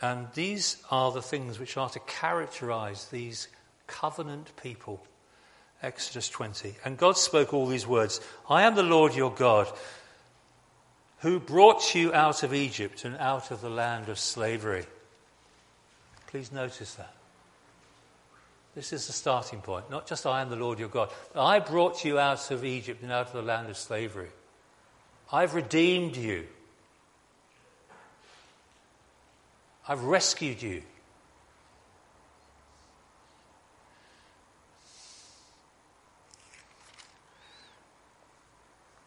And 0.00 0.28
these 0.34 0.82
are 0.90 1.12
the 1.12 1.20
things 1.20 1.58
which 1.58 1.76
are 1.76 1.90
to 1.90 2.00
characterize 2.00 3.08
these 3.08 3.48
covenant 3.86 4.52
people. 4.62 5.04
Exodus 5.82 6.30
20. 6.30 6.74
And 6.84 6.96
God 6.96 7.18
spoke 7.18 7.52
all 7.52 7.66
these 7.66 7.86
words 7.86 8.20
I 8.48 8.62
am 8.62 8.74
the 8.74 8.82
Lord 8.82 9.14
your 9.14 9.32
God, 9.32 9.68
who 11.20 11.40
brought 11.40 11.94
you 11.94 12.12
out 12.14 12.42
of 12.42 12.54
Egypt 12.54 13.04
and 13.04 13.16
out 13.16 13.50
of 13.50 13.60
the 13.60 13.70
land 13.70 14.08
of 14.08 14.18
slavery. 14.18 14.86
Please 16.28 16.52
notice 16.52 16.94
that. 16.94 17.14
This 18.74 18.92
is 18.92 19.06
the 19.06 19.12
starting 19.12 19.60
point. 19.60 19.90
Not 19.90 20.06
just 20.06 20.26
I 20.26 20.40
am 20.40 20.50
the 20.50 20.56
Lord 20.56 20.78
your 20.78 20.88
God. 20.88 21.10
I 21.34 21.58
brought 21.58 22.04
you 22.04 22.18
out 22.18 22.50
of 22.50 22.64
Egypt 22.64 23.02
and 23.02 23.10
out 23.10 23.26
of 23.26 23.32
the 23.32 23.42
land 23.42 23.68
of 23.68 23.76
slavery. 23.76 24.28
I've 25.32 25.54
redeemed 25.54 26.16
you. 26.16 26.46
I've 29.88 30.04
rescued 30.04 30.62
you. 30.62 30.82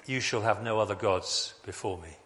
You 0.05 0.19
shall 0.19 0.41
have 0.41 0.63
no 0.63 0.79
other 0.79 0.95
gods 0.95 1.53
before 1.65 1.97
me. 1.97 2.17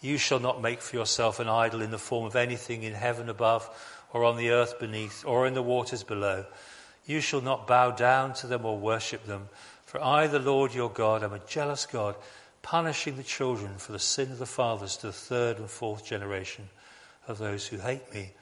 You 0.00 0.18
shall 0.18 0.40
not 0.40 0.62
make 0.62 0.80
for 0.80 0.96
yourself 0.96 1.40
an 1.40 1.48
idol 1.48 1.82
in 1.82 1.90
the 1.90 1.98
form 1.98 2.26
of 2.26 2.36
anything 2.36 2.82
in 2.82 2.94
heaven 2.94 3.28
above, 3.28 3.68
or 4.12 4.24
on 4.24 4.36
the 4.36 4.50
earth 4.50 4.78
beneath, 4.78 5.24
or 5.24 5.46
in 5.46 5.54
the 5.54 5.62
waters 5.62 6.02
below. 6.02 6.46
You 7.06 7.20
shall 7.20 7.40
not 7.40 7.66
bow 7.66 7.90
down 7.92 8.34
to 8.34 8.46
them 8.46 8.64
or 8.64 8.78
worship 8.78 9.24
them. 9.24 9.48
For 9.84 10.02
I, 10.02 10.26
the 10.26 10.38
Lord 10.38 10.74
your 10.74 10.90
God, 10.90 11.22
am 11.22 11.32
a 11.32 11.38
jealous 11.40 11.86
God, 11.86 12.16
punishing 12.62 13.16
the 13.16 13.22
children 13.22 13.78
for 13.78 13.92
the 13.92 13.98
sin 13.98 14.32
of 14.32 14.38
the 14.38 14.46
fathers 14.46 14.96
to 14.98 15.08
the 15.08 15.12
third 15.12 15.58
and 15.58 15.70
fourth 15.70 16.04
generation 16.04 16.68
of 17.28 17.38
those 17.38 17.66
who 17.66 17.78
hate 17.78 18.12
me, 18.12 18.32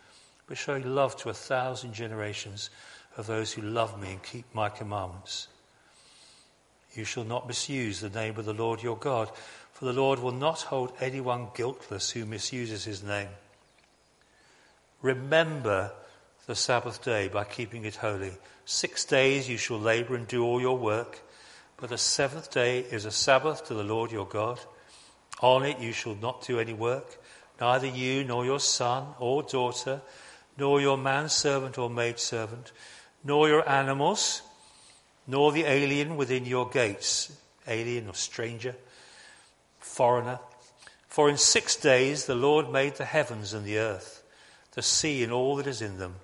but 0.47 0.57
showing 0.57 0.95
love 0.95 1.17
to 1.17 1.29
a 1.29 1.35
thousand 1.35 1.93
generations 1.93 2.71
of 3.17 3.27
those 3.27 3.53
who 3.53 3.63
love 3.63 4.01
me 4.01 4.13
and 4.13 4.23
keep 4.23 4.47
my 4.55 4.69
commandments. 4.69 5.49
You 6.95 7.05
shall 7.05 7.25
not 7.25 7.47
misuse 7.47 8.01
the 8.01 8.09
name 8.09 8.37
of 8.39 8.45
the 8.45 8.55
Lord 8.55 8.83
your 8.83 8.97
God, 8.97 9.31
for 9.73 9.85
the 9.85 9.93
Lord 9.93 10.19
will 10.19 10.33
not 10.33 10.63
hold 10.63 10.93
anyone 11.01 11.49
guiltless 11.55 12.11
who 12.11 12.25
misuses 12.25 12.85
his 12.85 13.03
name. 13.03 13.29
Remember 15.03 15.93
the 16.47 16.55
Sabbath 16.55 17.03
day 17.05 17.29
by 17.29 17.45
keeping 17.45 17.85
it 17.85 17.97
holy. 17.97 18.33
Six 18.65 19.05
days 19.05 19.49
you 19.49 19.57
shall 19.57 19.81
labor 19.81 20.15
and 20.15 20.27
do 20.27 20.45
all 20.45 20.61
your 20.61 20.79
work, 20.79 21.21
but 21.77 21.91
the 21.91 21.99
seventh 21.99 22.51
day 22.51 22.81
is 22.81 23.05
a 23.05 23.11
Sabbath 23.11 23.67
to 23.67 23.75
the 23.75 23.83
Lord 23.83 24.13
your 24.13 24.27
God. 24.27 24.61
On 25.41 25.65
it 25.65 25.81
you 25.81 25.93
shall 25.93 26.15
not 26.15 26.47
do 26.47 26.61
any 26.61 26.73
work 26.73 27.19
neither 27.61 27.87
you 27.87 28.25
nor 28.25 28.45
your 28.45 28.61
son 28.61 29.07
or 29.19 29.43
daughter, 29.43 30.01
nor 30.59 30.81
your 30.81 30.97
manservant 30.97 31.79
or 31.79 31.91
maidservant, 31.91 32.73
nor 33.23 33.49
your 33.49 33.69
animals, 33.69 34.43
nor 35.27 35.53
the 35.53 35.65
alien 35.65 36.17
within 36.17 36.45
your 36.45 36.69
gates, 36.69 37.33
alien 37.67 38.09
or 38.09 38.15
stranger, 38.15 38.75
foreigner. 39.81 40.39
For 41.09 41.29
in 41.29 41.37
six 41.37 41.77
days 41.77 42.27
the 42.27 42.35
Lord 42.35 42.71
made 42.71 42.97
the 42.97 43.05
heavens 43.05 43.53
and 43.53 43.65
the 43.65 43.79
earth, 43.79 44.23
the 44.73 44.83
sea 44.83 45.23
and 45.23 45.33
all 45.33 45.57
that 45.57 45.67
is 45.67 45.81
in 45.81 45.99
them, 45.99 46.17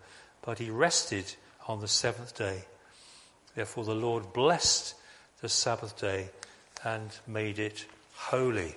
but 0.42 0.58
he 0.58 0.70
rested 0.70 1.34
on 1.68 1.80
the 1.80 1.88
seventh 1.88 2.36
day. 2.36 2.64
Therefore 3.54 3.84
the 3.84 3.94
Lord 3.94 4.32
blessed 4.32 4.94
the 5.40 5.48
Sabbath 5.48 5.98
day 5.98 6.30
and 6.84 7.10
made 7.26 7.58
it 7.58 7.86
holy. 8.14 8.74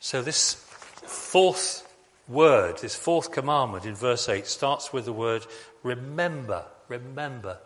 So, 0.00 0.22
this 0.22 0.54
fourth 0.54 1.87
word, 2.28 2.78
this 2.78 2.94
fourth 2.94 3.32
commandment 3.32 3.84
in 3.84 3.94
verse 3.94 4.28
8, 4.28 4.46
starts 4.46 4.92
with 4.92 5.04
the 5.06 5.12
word 5.12 5.46
remember. 5.82 6.64
Remember. 6.88 7.58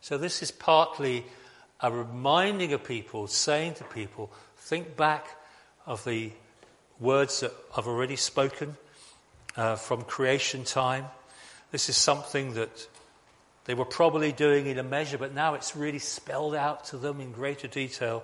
So, 0.00 0.18
this 0.18 0.42
is 0.42 0.50
partly 0.50 1.24
a 1.80 1.90
reminding 1.90 2.72
of 2.72 2.84
people, 2.84 3.26
saying 3.26 3.74
to 3.74 3.84
people, 3.84 4.32
think 4.56 4.96
back 4.96 5.26
of 5.86 6.04
the 6.04 6.32
words 6.98 7.40
that 7.40 7.52
I've 7.76 7.86
already 7.86 8.16
spoken 8.16 8.76
uh, 9.56 9.76
from 9.76 10.02
creation 10.02 10.64
time. 10.64 11.06
This 11.70 11.88
is 11.88 11.96
something 11.96 12.54
that 12.54 12.88
they 13.64 13.74
were 13.74 13.84
probably 13.84 14.32
doing 14.32 14.66
in 14.66 14.78
a 14.78 14.82
measure, 14.82 15.18
but 15.18 15.34
now 15.34 15.54
it's 15.54 15.74
really 15.74 15.98
spelled 15.98 16.54
out 16.54 16.84
to 16.86 16.96
them 16.98 17.20
in 17.20 17.32
greater 17.32 17.68
detail 17.68 18.22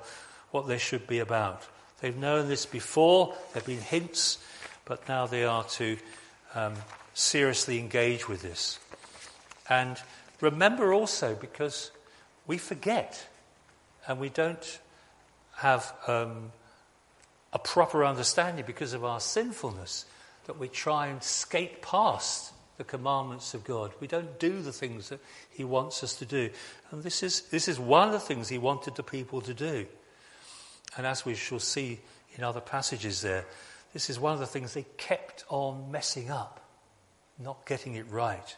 what 0.50 0.66
they 0.66 0.78
should 0.78 1.06
be 1.06 1.18
about. 1.18 1.66
They've 2.00 2.16
known 2.16 2.48
this 2.48 2.66
before, 2.66 3.34
there 3.52 3.60
have 3.60 3.66
been 3.66 3.80
hints, 3.80 4.38
but 4.90 5.08
now 5.08 5.24
they 5.24 5.44
are 5.44 5.62
to 5.62 5.96
um, 6.52 6.74
seriously 7.14 7.78
engage 7.78 8.28
with 8.28 8.42
this. 8.42 8.80
And 9.68 9.96
remember 10.40 10.92
also, 10.92 11.36
because 11.36 11.92
we 12.48 12.58
forget 12.58 13.24
and 14.08 14.18
we 14.18 14.30
don't 14.30 14.80
have 15.58 15.94
um, 16.08 16.50
a 17.52 17.58
proper 17.60 18.04
understanding 18.04 18.64
because 18.66 18.92
of 18.92 19.04
our 19.04 19.20
sinfulness, 19.20 20.06
that 20.46 20.58
we 20.58 20.66
try 20.66 21.06
and 21.06 21.22
skate 21.22 21.82
past 21.82 22.52
the 22.76 22.82
commandments 22.82 23.54
of 23.54 23.62
God. 23.62 23.92
We 24.00 24.08
don't 24.08 24.40
do 24.40 24.60
the 24.60 24.72
things 24.72 25.10
that 25.10 25.20
He 25.52 25.62
wants 25.62 26.02
us 26.02 26.16
to 26.16 26.26
do. 26.26 26.50
And 26.90 27.04
this 27.04 27.22
is, 27.22 27.42
this 27.42 27.68
is 27.68 27.78
one 27.78 28.08
of 28.08 28.12
the 28.12 28.18
things 28.18 28.48
He 28.48 28.58
wanted 28.58 28.96
the 28.96 29.04
people 29.04 29.40
to 29.42 29.54
do. 29.54 29.86
And 30.96 31.06
as 31.06 31.24
we 31.24 31.36
shall 31.36 31.60
see 31.60 32.00
in 32.36 32.42
other 32.42 32.60
passages 32.60 33.20
there, 33.20 33.44
this 33.92 34.10
is 34.10 34.18
one 34.18 34.32
of 34.32 34.38
the 34.38 34.46
things 34.46 34.74
they 34.74 34.86
kept 34.96 35.44
on 35.48 35.90
messing 35.90 36.30
up, 36.30 36.60
not 37.38 37.66
getting 37.66 37.94
it 37.94 38.08
right. 38.10 38.56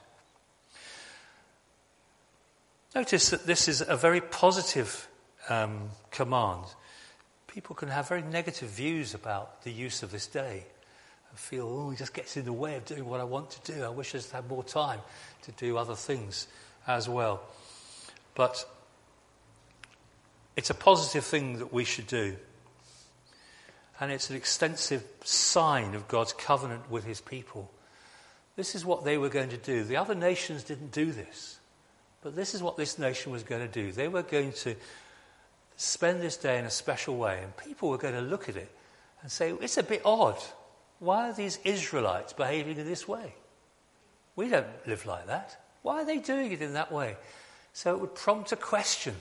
Notice 2.95 3.31
that 3.31 3.47
this 3.47 3.69
is 3.69 3.83
a 3.87 3.97
very 3.97 4.21
positive 4.21 5.09
um, 5.49 5.89
command. 6.11 6.65
People 7.47 7.75
can 7.75 7.89
have 7.89 8.09
very 8.09 8.23
negative 8.23 8.69
views 8.69 9.15
about 9.15 9.63
the 9.63 9.73
use 9.73 10.03
of 10.03 10.11
this 10.11 10.27
day 10.27 10.65
and 11.31 11.39
feel, 11.39 11.67
oh, 11.67 11.91
it 11.91 11.99
just 11.99 12.13
gets 12.13 12.37
in 12.37 12.45
the 12.45 12.53
way 12.53 12.77
of 12.77 12.85
doing 12.85 13.07
what 13.07 13.21
I 13.21 13.25
want 13.25 13.51
to 13.51 13.73
do. 13.73 13.83
I 13.83 13.89
wish 13.89 14.15
I 14.15 14.19
just 14.19 14.33
had 14.33 14.49
more 14.49 14.63
time 14.63 15.01
to 15.43 15.53
do 15.53 15.79
other 15.79 15.95
things 15.95 16.47
as 16.87 17.09
well. 17.09 17.43
But 18.35 18.67
it's 20.57 20.69
a 20.69 20.75
positive 20.75 21.25
thing 21.25 21.59
that 21.59 21.73
we 21.73 21.85
should 21.85 22.07
do. 22.07 22.37
And 24.01 24.11
it's 24.11 24.31
an 24.31 24.37
extensive 24.37 25.05
sign 25.23 25.95
of 25.95 26.09
God's 26.09 26.33
covenant 26.33 26.91
with 26.91 27.05
his 27.05 27.21
people. 27.21 27.71
This 28.57 28.75
is 28.75 28.85
what 28.85 29.05
they 29.05 29.19
were 29.19 29.29
going 29.29 29.51
to 29.51 29.57
do. 29.57 29.85
The 29.85 29.97
other 29.97 30.15
nations 30.15 30.65
didn't 30.65 30.93
do 30.93 31.13
this. 31.13 31.59
But 32.23 32.37
this 32.37 32.55
is 32.55 32.63
what 32.63 32.77
this 32.77 32.99
nation 32.99 33.33
was 33.33 33.43
going 33.43 33.67
to 33.67 33.73
do. 33.73 33.93
They 33.93 34.09
were 34.09 34.23
going 34.23 34.53
to 34.53 34.77
spend 35.77 36.23
this 36.23 36.37
day 36.37 36.59
in 36.59 36.65
a 36.65 36.71
special 36.71 37.17
way, 37.17 37.41
and 37.43 37.57
people 37.57 37.89
were 37.89 37.99
going 37.99 38.15
to 38.15 38.21
look 38.21 38.49
at 38.49 38.57
it 38.57 38.71
and 39.23 39.31
say, 39.31 39.53
It's 39.61 39.79
a 39.79 39.83
bit 39.83 40.03
odd. 40.05 40.39
Why 40.99 41.31
are 41.31 41.33
these 41.33 41.59
Israelites 41.65 42.33
behaving 42.33 42.79
in 42.79 42.87
this 42.87 43.09
way? 43.09 43.35
We 44.37 44.49
don't 44.49 44.67
live 44.87 45.05
like 45.05 45.27
that. 45.27 45.59
Why 45.83 46.03
are 46.03 46.05
they 46.05 46.19
doing 46.19 46.53
it 46.53 46.63
in 46.63 46.75
that 46.75 46.93
way? 46.93 47.17
So 47.73 47.95
it 47.95 48.01
would 48.01 48.15
prompt 48.15 48.53
a 48.53 48.57
question. 48.57 49.17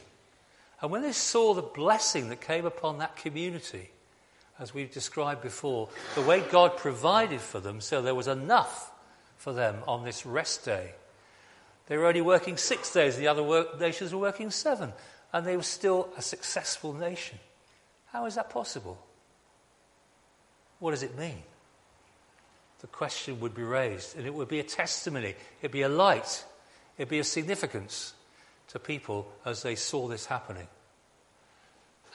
And 0.81 0.91
when 0.91 1.01
they 1.01 1.11
saw 1.11 1.53
the 1.53 1.61
blessing 1.61 2.29
that 2.29 2.41
came 2.41 2.65
upon 2.65 2.99
that 2.99 3.15
community, 3.15 3.89
as 4.61 4.75
we've 4.75 4.91
described 4.91 5.41
before, 5.41 5.89
the 6.13 6.21
way 6.21 6.39
God 6.39 6.77
provided 6.77 7.41
for 7.41 7.59
them 7.59 7.81
so 7.81 8.01
there 8.01 8.15
was 8.15 8.27
enough 8.27 8.91
for 9.37 9.53
them 9.53 9.77
on 9.87 10.05
this 10.05 10.23
rest 10.23 10.63
day, 10.63 10.91
they 11.87 11.97
were 11.97 12.05
only 12.05 12.21
working 12.21 12.57
six 12.57 12.93
days, 12.93 13.17
the 13.17 13.27
other 13.27 13.41
work, 13.43 13.79
nations 13.79 14.13
were 14.13 14.21
working 14.21 14.51
seven, 14.51 14.93
and 15.33 15.45
they 15.45 15.57
were 15.57 15.63
still 15.63 16.09
a 16.15 16.21
successful 16.21 16.93
nation. 16.93 17.39
How 18.05 18.27
is 18.27 18.35
that 18.35 18.51
possible? 18.51 19.03
What 20.79 20.91
does 20.91 21.03
it 21.03 21.17
mean? 21.17 21.41
The 22.81 22.87
question 22.87 23.39
would 23.39 23.55
be 23.55 23.63
raised, 23.63 24.15
and 24.15 24.27
it 24.27 24.33
would 24.33 24.47
be 24.47 24.59
a 24.59 24.63
testimony, 24.63 25.33
it'd 25.59 25.71
be 25.71 25.81
a 25.81 25.89
light, 25.89 26.45
it'd 26.97 27.09
be 27.09 27.19
a 27.19 27.23
significance 27.23 28.13
to 28.69 28.79
people 28.79 29.27
as 29.43 29.63
they 29.63 29.75
saw 29.75 30.07
this 30.07 30.27
happening. 30.27 30.67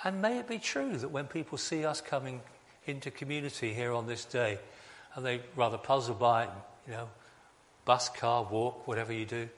And 0.07 0.23
may 0.23 0.39
it 0.39 0.47
be 0.47 0.61
true 0.61 0.97
that 0.99 1.09
when 1.09 1.27
people 1.27 1.59
see 1.59 1.85
us 1.85 2.01
coming 2.01 2.41
into 2.87 3.11
community 3.11 3.75
here 3.75 3.93
on 3.93 4.07
this 4.07 4.25
day, 4.25 4.61
and 5.17 5.27
they 5.27 5.41
rather 5.57 5.79
puzzle 5.79 6.15
by 6.15 6.45
it, 6.45 6.51
you 6.87 6.93
know, 6.93 7.09
bus, 7.85 8.09
car, 8.11 8.45
walk, 8.45 8.87
whatever 8.87 9.13
you 9.13 9.25
do, 9.25 9.49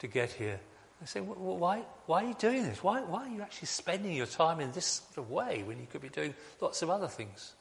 to 0.00 0.06
get 0.06 0.30
here. 0.30 0.60
They 1.00 1.06
say, 1.06 1.20
well, 1.22 1.56
why, 1.56 1.84
why 2.04 2.22
are 2.22 2.28
you 2.28 2.34
doing 2.34 2.64
this? 2.64 2.84
Why, 2.84 3.00
why 3.00 3.24
are 3.24 3.30
you 3.30 3.40
actually 3.40 3.68
spending 3.68 4.12
your 4.12 4.26
time 4.26 4.60
in 4.60 4.72
this 4.72 5.00
sort 5.14 5.24
of 5.24 5.30
way 5.30 5.62
when 5.62 5.80
you 5.80 5.86
could 5.90 6.02
be 6.02 6.10
doing 6.10 6.34
lots 6.60 6.82
of 6.82 6.90
other 6.90 7.08
things? 7.08 7.54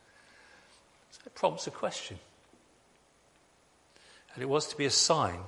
So 1.12 1.22
it 1.26 1.36
prompts 1.36 1.66
a 1.68 1.72
question. 1.72 2.20
And 4.34 4.44
it 4.44 4.50
was 4.50 4.68
to 4.68 4.76
be 4.76 4.86
a 4.86 4.92
sign 4.92 5.40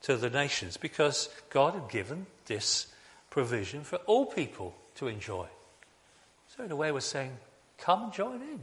to 0.00 0.16
the 0.16 0.30
nations 0.30 0.78
because 0.78 1.28
God 1.50 1.74
had 1.74 1.90
given 1.90 2.24
this 2.46 2.86
provision 3.28 3.84
for 3.84 3.96
all 4.06 4.24
people 4.24 4.74
to 4.94 5.08
enjoy. 5.08 5.46
So, 6.58 6.64
in 6.64 6.72
a 6.72 6.76
way, 6.76 6.90
we're 6.90 6.98
saying, 6.98 7.36
come 7.78 8.02
and 8.02 8.12
join 8.12 8.42
in. 8.42 8.58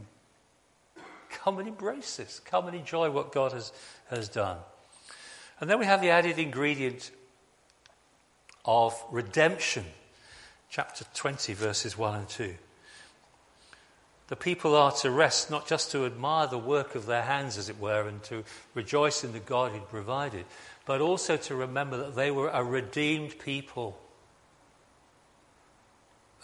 Come 1.30 1.58
and 1.58 1.66
embrace 1.66 2.18
this. 2.18 2.40
Come 2.40 2.66
and 2.66 2.76
enjoy 2.76 3.10
what 3.10 3.32
God 3.32 3.52
has, 3.52 3.72
has 4.10 4.28
done. 4.28 4.58
And 5.60 5.70
then 5.70 5.78
we 5.78 5.86
have 5.86 6.02
the 6.02 6.10
added 6.10 6.38
ingredient 6.38 7.10
of 8.66 9.02
redemption. 9.10 9.86
Chapter 10.68 11.06
20, 11.14 11.54
verses 11.54 11.96
1 11.96 12.14
and 12.16 12.28
2. 12.28 12.54
The 14.28 14.36
people 14.36 14.76
are 14.76 14.92
to 14.92 15.10
rest, 15.10 15.50
not 15.50 15.66
just 15.66 15.90
to 15.92 16.04
admire 16.04 16.48
the 16.48 16.58
work 16.58 16.96
of 16.96 17.06
their 17.06 17.22
hands, 17.22 17.56
as 17.56 17.70
it 17.70 17.80
were, 17.80 18.06
and 18.06 18.22
to 18.24 18.44
rejoice 18.74 19.24
in 19.24 19.32
the 19.32 19.38
God 19.38 19.72
who'd 19.72 19.88
provided, 19.88 20.44
but 20.84 21.00
also 21.00 21.38
to 21.38 21.54
remember 21.54 21.96
that 21.96 22.14
they 22.14 22.30
were 22.30 22.50
a 22.50 22.62
redeemed 22.62 23.38
people. 23.38 23.98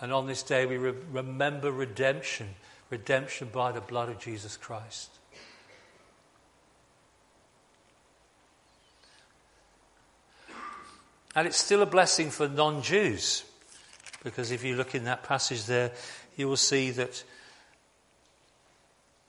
And 0.00 0.12
on 0.12 0.26
this 0.26 0.42
day, 0.42 0.66
we 0.66 0.76
re- 0.76 0.94
remember 1.12 1.70
redemption 1.70 2.48
redemption 2.92 3.48
by 3.50 3.72
the 3.72 3.80
blood 3.80 4.10
of 4.10 4.18
Jesus 4.18 4.58
Christ. 4.58 5.10
And 11.34 11.48
it's 11.48 11.56
still 11.56 11.80
a 11.80 11.86
blessing 11.86 12.30
for 12.30 12.46
non 12.46 12.82
Jews, 12.82 13.44
because 14.22 14.50
if 14.50 14.62
you 14.62 14.76
look 14.76 14.94
in 14.94 15.04
that 15.04 15.22
passage 15.22 15.64
there, 15.64 15.92
you 16.36 16.46
will 16.46 16.58
see 16.58 16.90
that 16.90 17.24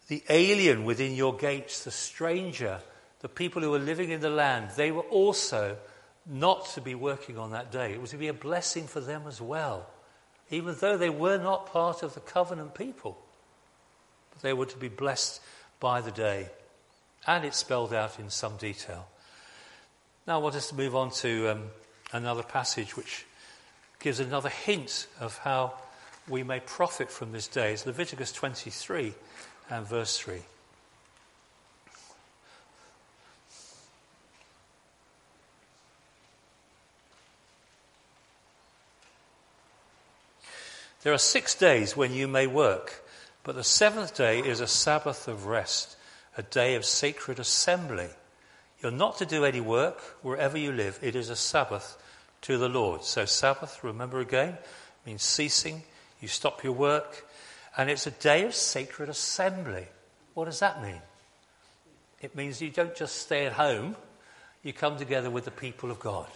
the 0.10 0.22
alien 0.28 0.84
within 0.84 1.16
your 1.16 1.34
gates, 1.34 1.86
the 1.86 1.92
stranger, 1.92 2.82
the 3.22 3.30
people 3.30 3.62
who 3.62 3.72
were 3.72 3.80
living 3.80 4.12
in 4.12 4.20
the 4.20 4.30
land, 4.30 4.72
they 4.76 4.92
were 4.92 5.04
also 5.04 5.78
not 6.26 6.66
to 6.74 6.82
be 6.82 6.96
working 6.96 7.38
on 7.38 7.52
that 7.52 7.72
day. 7.72 7.94
It 7.94 8.02
was 8.02 8.12
to 8.12 8.18
be 8.18 8.28
a 8.28 8.34
blessing 8.34 8.88
for 8.88 9.00
them 9.00 9.24
as 9.26 9.40
well, 9.40 9.90
even 10.50 10.76
though 10.80 10.98
they 10.98 11.10
were 11.10 11.38
not 11.38 11.72
part 11.72 12.04
of 12.04 12.14
the 12.14 12.20
covenant 12.20 12.76
people. 12.76 13.18
But 14.32 14.42
they 14.42 14.54
were 14.54 14.66
to 14.66 14.78
be 14.78 14.90
blessed 14.90 15.42
by 15.80 16.02
the 16.02 16.12
day. 16.12 16.50
And 17.26 17.46
it's 17.46 17.58
spelled 17.58 17.94
out 17.94 18.20
in 18.20 18.30
some 18.30 18.58
detail. 18.58 19.08
Now 20.28 20.36
I 20.36 20.44
want 20.44 20.56
us 20.56 20.70
to 20.70 20.76
move 20.76 20.96
on 20.96 21.12
to 21.12 21.50
um, 21.50 21.64
another 22.12 22.44
passage 22.44 22.96
which 22.96 23.26
gives 24.00 24.20
another 24.20 24.50
hint 24.50 25.08
of 25.20 25.38
how 25.40 25.74
we 26.30 26.44
may 26.44 26.60
profit 26.60 27.10
from 27.10 27.32
this 27.32 27.48
day. 27.48 27.74
It's 27.74 27.86
Leviticus 27.86 28.32
23 28.32 29.14
and 29.70 29.88
verse 29.88 30.18
3. 30.18 30.42
There 41.04 41.14
are 41.14 41.18
six 41.18 41.54
days 41.54 41.98
when 41.98 42.14
you 42.14 42.30
may 42.30 42.48
work, 42.48 43.04
but 43.44 43.56
the 43.56 43.64
seventh 43.64 44.16
day 44.16 44.40
is 44.40 44.62
a 44.62 44.68
Sabbath 44.68 45.28
of 45.28 45.48
rest, 45.48 45.98
a 46.38 46.44
day 46.44 46.76
of 46.76 46.86
sacred 46.86 47.40
assembly. 47.40 48.08
You're 48.82 48.92
not 48.92 49.18
to 49.18 49.26
do 49.26 49.44
any 49.44 49.60
work 49.60 50.00
wherever 50.22 50.58
you 50.58 50.72
live. 50.72 50.98
It 51.02 51.18
is 51.18 51.30
a 51.30 51.36
Sabbath 51.36 51.98
to 52.44 52.58
the 52.58 52.70
Lord. 52.70 53.04
So, 53.04 53.26
Sabbath, 53.26 53.84
remember 53.84 54.22
again, 54.22 54.58
means 55.06 55.24
ceasing. 55.24 55.84
You 56.22 56.30
stop 56.30 56.64
your 56.64 56.74
work. 56.74 57.26
And 57.76 57.90
it's 57.90 58.08
a 58.08 58.12
day 58.12 58.46
of 58.46 58.56
sacred 58.56 59.10
assembly. 59.10 59.88
What 60.36 60.46
does 60.46 60.60
that 60.60 60.82
mean? 60.82 61.02
It 62.22 62.34
means 62.34 62.62
you 62.62 62.70
don't 62.70 62.96
just 62.96 63.16
stay 63.16 63.46
at 63.46 63.54
home, 63.54 63.98
you 64.64 64.72
come 64.72 64.98
together 64.98 65.30
with 65.30 65.44
the 65.44 65.52
people 65.52 65.92
of 65.92 66.00
God. 66.00 66.30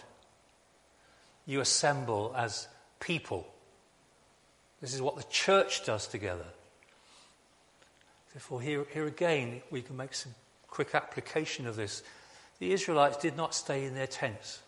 You 1.46 1.60
assemble 1.60 2.34
as 2.36 2.68
people. 3.00 3.46
This 4.80 4.94
is 4.94 5.02
what 5.02 5.16
the 5.16 5.24
church 5.24 5.84
does 5.84 6.06
together. 6.06 6.46
Therefore, 8.32 8.60
here, 8.60 8.86
here 8.92 9.06
again, 9.06 9.62
we 9.70 9.82
can 9.82 9.96
make 9.96 10.14
some 10.14 10.34
quick 10.68 10.94
application 10.94 11.66
of 11.66 11.76
this. 11.76 12.02
The 12.60 12.72
Israelites 12.72 13.16
did 13.16 13.36
not 13.36 13.54
stay 13.54 13.84
in 13.84 13.94
their 13.94 14.06
tents. 14.06 14.60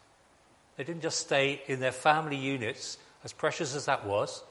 They 0.77 0.85
didn't 0.85 1.03
just 1.03 1.21
stay 1.21 1.63
in 1.67 1.81
their 1.81 1.93
family 1.93 2.37
units, 2.37 2.99
as 3.23 3.33
precious 3.33 3.75
as 3.77 3.85
that 3.85 4.07
was. 4.07 4.43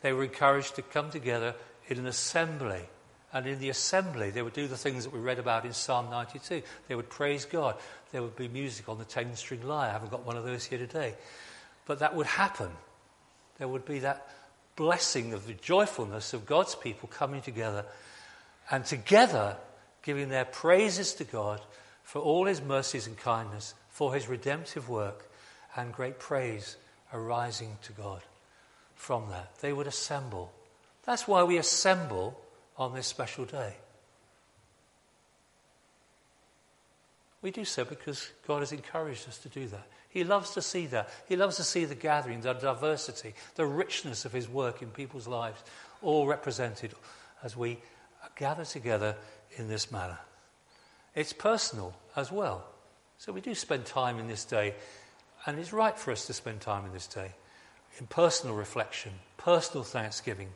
They 0.00 0.12
were 0.12 0.24
encouraged 0.24 0.76
to 0.76 0.82
come 0.82 1.10
together 1.10 1.54
in 1.88 1.98
an 1.98 2.06
assembly. 2.06 2.82
And 3.32 3.46
in 3.46 3.60
the 3.60 3.68
assembly, 3.68 4.30
they 4.30 4.42
would 4.42 4.54
do 4.54 4.66
the 4.66 4.76
things 4.76 5.04
that 5.04 5.12
we 5.12 5.20
read 5.20 5.38
about 5.38 5.64
in 5.64 5.72
Psalm 5.72 6.10
92. 6.10 6.62
They 6.88 6.94
would 6.96 7.10
praise 7.10 7.44
God. 7.44 7.76
There 8.10 8.22
would 8.22 8.34
be 8.34 8.48
music 8.48 8.88
on 8.88 8.98
the 8.98 9.04
10 9.04 9.36
string 9.36 9.62
lyre. 9.62 9.90
I 9.90 9.92
haven't 9.92 10.10
got 10.10 10.26
one 10.26 10.36
of 10.36 10.44
those 10.44 10.64
here 10.64 10.78
today. 10.78 11.14
But 11.86 12.00
that 12.00 12.16
would 12.16 12.26
happen. 12.26 12.70
There 13.58 13.68
would 13.68 13.84
be 13.84 14.00
that 14.00 14.28
blessing 14.80 15.34
of 15.34 15.46
the 15.46 15.52
joyfulness 15.52 16.32
of 16.32 16.46
God's 16.46 16.74
people 16.74 17.06
coming 17.06 17.42
together 17.42 17.84
and 18.70 18.82
together 18.82 19.58
giving 20.02 20.30
their 20.30 20.46
praises 20.46 21.12
to 21.16 21.24
God 21.24 21.60
for 22.02 22.22
all 22.22 22.46
his 22.46 22.62
mercies 22.62 23.06
and 23.06 23.14
kindness, 23.14 23.74
for 23.90 24.14
his 24.14 24.26
redemptive 24.26 24.88
work, 24.88 25.30
and 25.76 25.92
great 25.92 26.18
praise 26.18 26.78
arising 27.12 27.76
to 27.82 27.92
God 27.92 28.22
from 28.94 29.28
that. 29.28 29.54
They 29.60 29.74
would 29.74 29.86
assemble. 29.86 30.50
That's 31.04 31.28
why 31.28 31.42
we 31.42 31.58
assemble 31.58 32.40
on 32.78 32.94
this 32.94 33.06
special 33.06 33.44
day. 33.44 33.74
We 37.42 37.50
do 37.50 37.66
so 37.66 37.84
because 37.84 38.30
God 38.46 38.60
has 38.60 38.72
encouraged 38.72 39.28
us 39.28 39.36
to 39.40 39.50
do 39.50 39.66
that. 39.66 39.86
He 40.10 40.24
loves 40.24 40.50
to 40.50 40.62
see 40.62 40.86
that. 40.86 41.08
He 41.28 41.36
loves 41.36 41.56
to 41.56 41.64
see 41.64 41.84
the 41.84 41.94
gathering, 41.94 42.40
the 42.40 42.52
diversity, 42.52 43.34
the 43.54 43.66
richness 43.66 44.24
of 44.24 44.32
His 44.32 44.48
work 44.48 44.82
in 44.82 44.90
people's 44.90 45.28
lives, 45.28 45.62
all 46.02 46.26
represented 46.26 46.92
as 47.42 47.56
we 47.56 47.78
gather 48.36 48.64
together 48.64 49.16
in 49.56 49.68
this 49.68 49.90
manner. 49.90 50.18
It's 51.14 51.32
personal 51.32 51.94
as 52.16 52.30
well. 52.30 52.64
So 53.18 53.32
we 53.32 53.40
do 53.40 53.54
spend 53.54 53.86
time 53.86 54.18
in 54.18 54.26
this 54.26 54.44
day, 54.44 54.74
and 55.46 55.58
it's 55.58 55.72
right 55.72 55.96
for 55.96 56.10
us 56.10 56.26
to 56.26 56.32
spend 56.32 56.60
time 56.60 56.84
in 56.84 56.92
this 56.92 57.06
day 57.06 57.32
in 57.98 58.06
personal 58.06 58.54
reflection, 58.54 59.12
personal 59.36 59.84
thanksgiving 59.84 60.48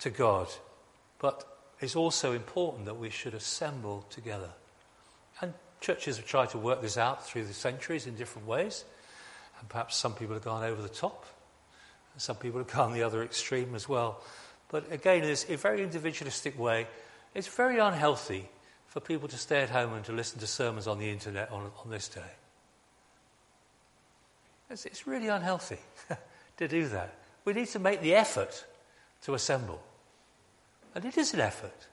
to 0.00 0.10
God. 0.10 0.48
But 1.18 1.44
it's 1.80 1.96
also 1.96 2.32
important 2.32 2.86
that 2.86 2.98
we 2.98 3.10
should 3.10 3.34
assemble 3.34 4.04
together. 4.10 4.50
Churches 5.84 6.16
have 6.16 6.24
tried 6.24 6.48
to 6.48 6.58
work 6.58 6.80
this 6.80 6.96
out 6.96 7.26
through 7.26 7.44
the 7.44 7.52
centuries 7.52 8.06
in 8.06 8.14
different 8.14 8.48
ways. 8.48 8.86
And 9.60 9.68
perhaps 9.68 9.96
some 9.96 10.14
people 10.14 10.32
have 10.32 10.42
gone 10.42 10.64
over 10.64 10.80
the 10.80 10.88
top, 10.88 11.26
and 12.14 12.22
some 12.22 12.36
people 12.36 12.58
have 12.58 12.72
gone 12.72 12.94
the 12.94 13.02
other 13.02 13.22
extreme 13.22 13.74
as 13.74 13.86
well. 13.86 14.22
But 14.70 14.90
again, 14.90 15.24
in 15.24 15.30
a 15.30 15.56
very 15.58 15.82
individualistic 15.82 16.58
way, 16.58 16.86
it's 17.34 17.48
very 17.48 17.80
unhealthy 17.80 18.48
for 18.86 19.00
people 19.00 19.28
to 19.28 19.36
stay 19.36 19.60
at 19.60 19.68
home 19.68 19.92
and 19.92 20.02
to 20.06 20.12
listen 20.12 20.40
to 20.40 20.46
sermons 20.46 20.86
on 20.86 20.98
the 20.98 21.10
internet 21.10 21.52
on, 21.52 21.70
on 21.84 21.90
this 21.90 22.08
day. 22.08 22.32
It's, 24.70 24.86
it's 24.86 25.06
really 25.06 25.28
unhealthy 25.28 25.80
to 26.56 26.66
do 26.66 26.88
that. 26.88 27.14
We 27.44 27.52
need 27.52 27.68
to 27.68 27.78
make 27.78 28.00
the 28.00 28.14
effort 28.14 28.64
to 29.24 29.34
assemble. 29.34 29.82
And 30.94 31.04
it 31.04 31.18
is 31.18 31.34
an 31.34 31.40
effort. 31.40 31.88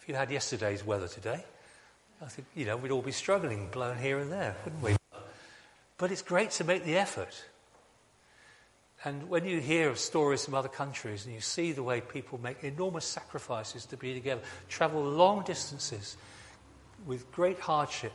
If 0.00 0.08
you 0.08 0.16
had 0.16 0.32
yesterday's 0.32 0.84
weather 0.84 1.06
today, 1.06 1.44
I 2.24 2.28
think, 2.28 2.48
you 2.54 2.64
know, 2.64 2.78
we'd 2.78 2.90
all 2.90 3.02
be 3.02 3.12
struggling, 3.12 3.68
blown 3.70 3.98
here 3.98 4.18
and 4.18 4.32
there, 4.32 4.56
wouldn't 4.64 4.82
we? 4.82 4.96
But 5.98 6.10
it's 6.10 6.22
great 6.22 6.50
to 6.52 6.64
make 6.64 6.84
the 6.84 6.96
effort. 6.96 7.44
And 9.04 9.28
when 9.28 9.44
you 9.44 9.60
hear 9.60 9.90
of 9.90 9.98
stories 9.98 10.42
from 10.42 10.54
other 10.54 10.68
countries 10.68 11.26
and 11.26 11.34
you 11.34 11.42
see 11.42 11.72
the 11.72 11.82
way 11.82 12.00
people 12.00 12.40
make 12.40 12.64
enormous 12.64 13.04
sacrifices 13.04 13.84
to 13.86 13.98
be 13.98 14.14
together, 14.14 14.40
travel 14.70 15.02
long 15.02 15.44
distances 15.44 16.16
with 17.06 17.30
great 17.30 17.58
hardship, 17.60 18.12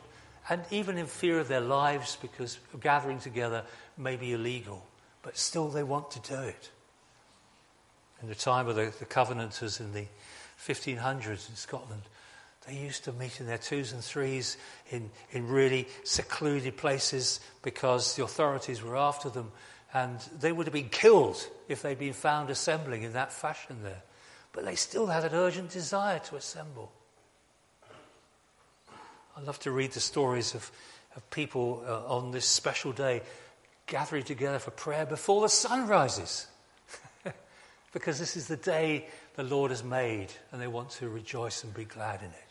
and 0.50 0.63
even 0.72 0.98
in 0.98 1.06
fear 1.06 1.38
of 1.38 1.48
their 1.48 1.62
lives 1.62 2.17
because 2.19 2.58
gathering 2.80 3.19
together 3.19 3.63
may 3.95 4.15
be 4.15 4.34
illegal, 4.34 4.84
but 5.22 5.38
still 5.38 5.69
they 5.69 5.84
want 5.84 6.10
to 6.10 6.19
do 6.22 6.39
it. 6.39 6.72
In 8.24 8.28
the 8.28 8.34
time 8.36 8.67
of 8.67 8.76
the, 8.76 8.91
the 8.98 9.06
Covenanters 9.06 9.80
in 9.80 9.93
the 9.93 10.08
1500s 10.60 11.48
in 11.48 11.56
Scotland, 11.56 12.02
they 12.69 12.75
used 12.75 13.05
to 13.05 13.13
meet 13.13 13.39
in 13.39 13.47
their 13.47 13.58
twos 13.58 13.93
and 13.93 14.03
threes 14.03 14.55
in, 14.91 15.10
in 15.32 15.47
really 15.47 15.88
secluded 16.03 16.77
places 16.77 17.39
because 17.63 18.15
the 18.15 18.23
authorities 18.23 18.84
were 18.84 18.95
after 18.95 19.29
them 19.29 19.51
and 19.93 20.19
they 20.39 20.51
would 20.51 20.67
have 20.67 20.73
been 20.73 20.89
killed 20.89 21.47
if 21.67 21.82
they'd 21.82 21.97
been 21.97 22.13
found 22.13 22.51
assembling 22.51 23.01
in 23.01 23.13
that 23.13 23.34
fashion 23.34 23.77
there. 23.82 24.03
But 24.53 24.65
they 24.65 24.75
still 24.75 25.08
had 25.08 25.25
an 25.25 25.34
urgent 25.34 25.71
desire 25.71 26.19
to 26.19 26.36
assemble. 26.36 26.91
I 29.36 29.41
love 29.41 29.60
to 29.62 29.71
read 29.71 29.93
the 29.93 29.99
stories 29.99 30.53
of, 30.53 30.69
of 31.15 31.27
people 31.32 31.84
uh, 31.88 32.05
on 32.05 32.29
this 32.29 32.45
special 32.45 32.91
day 32.91 33.23
gathering 33.88 34.23
together 34.23 34.60
for 34.60 34.71
prayer 34.71 35.08
before 35.08 35.41
the 35.41 35.49
sun 35.49 35.88
rises. 35.88 36.45
because 37.93 38.19
this 38.19 38.38
is 38.38 38.47
the 38.47 38.58
day 38.58 39.08
the 39.36 39.43
Lord 39.43 39.71
has 39.71 39.84
made, 39.84 40.27
and 40.51 40.62
they 40.62 40.67
want 40.67 40.91
to 40.91 41.10
rejoice 41.10 41.63
and 41.63 41.73
be 41.73 41.86
glad 41.86 42.19
in 42.19 42.27
it. 42.27 42.48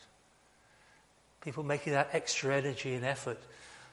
People 1.41 1.63
making 1.63 1.93
that 1.93 2.09
extra 2.13 2.55
energy 2.55 2.93
and 2.93 3.05
effort 3.05 3.39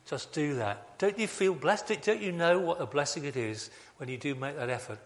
just 0.08 0.32
do 0.32 0.54
that. 0.56 0.98
Don't 0.98 1.18
you 1.18 1.26
feel 1.26 1.54
blessed? 1.54 2.02
Don't 2.02 2.20
you 2.20 2.32
know 2.32 2.58
what 2.58 2.80
a 2.80 2.86
blessing 2.86 3.24
it 3.24 3.36
is 3.36 3.70
when 3.96 4.08
you 4.08 4.16
do 4.16 4.34
make 4.34 4.56
that 4.56 4.70
effort? 4.70 4.98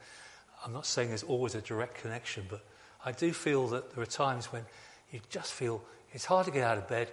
I'm 0.65 0.73
not 0.73 0.87
saying 0.87 1.09
there's 1.09 1.23
always 1.23 1.55
a 1.55 1.63
direct 1.63 1.95
connection, 2.01 2.45
but 2.49 2.63
I 3.05 3.13
do 3.13 3.33
feel 3.33 3.67
that 3.69 3.95
there 3.95 4.03
are 4.03 4.07
times 4.07 4.53
when 4.53 4.65
you 5.11 5.21
just 5.31 5.53
feel 5.53 5.83
it's 6.13 6.27
hard 6.27 6.47
to 6.47 6.53
get 6.53 6.65
out 6.65 6.77
of 6.77 6.89
bed, 6.89 7.11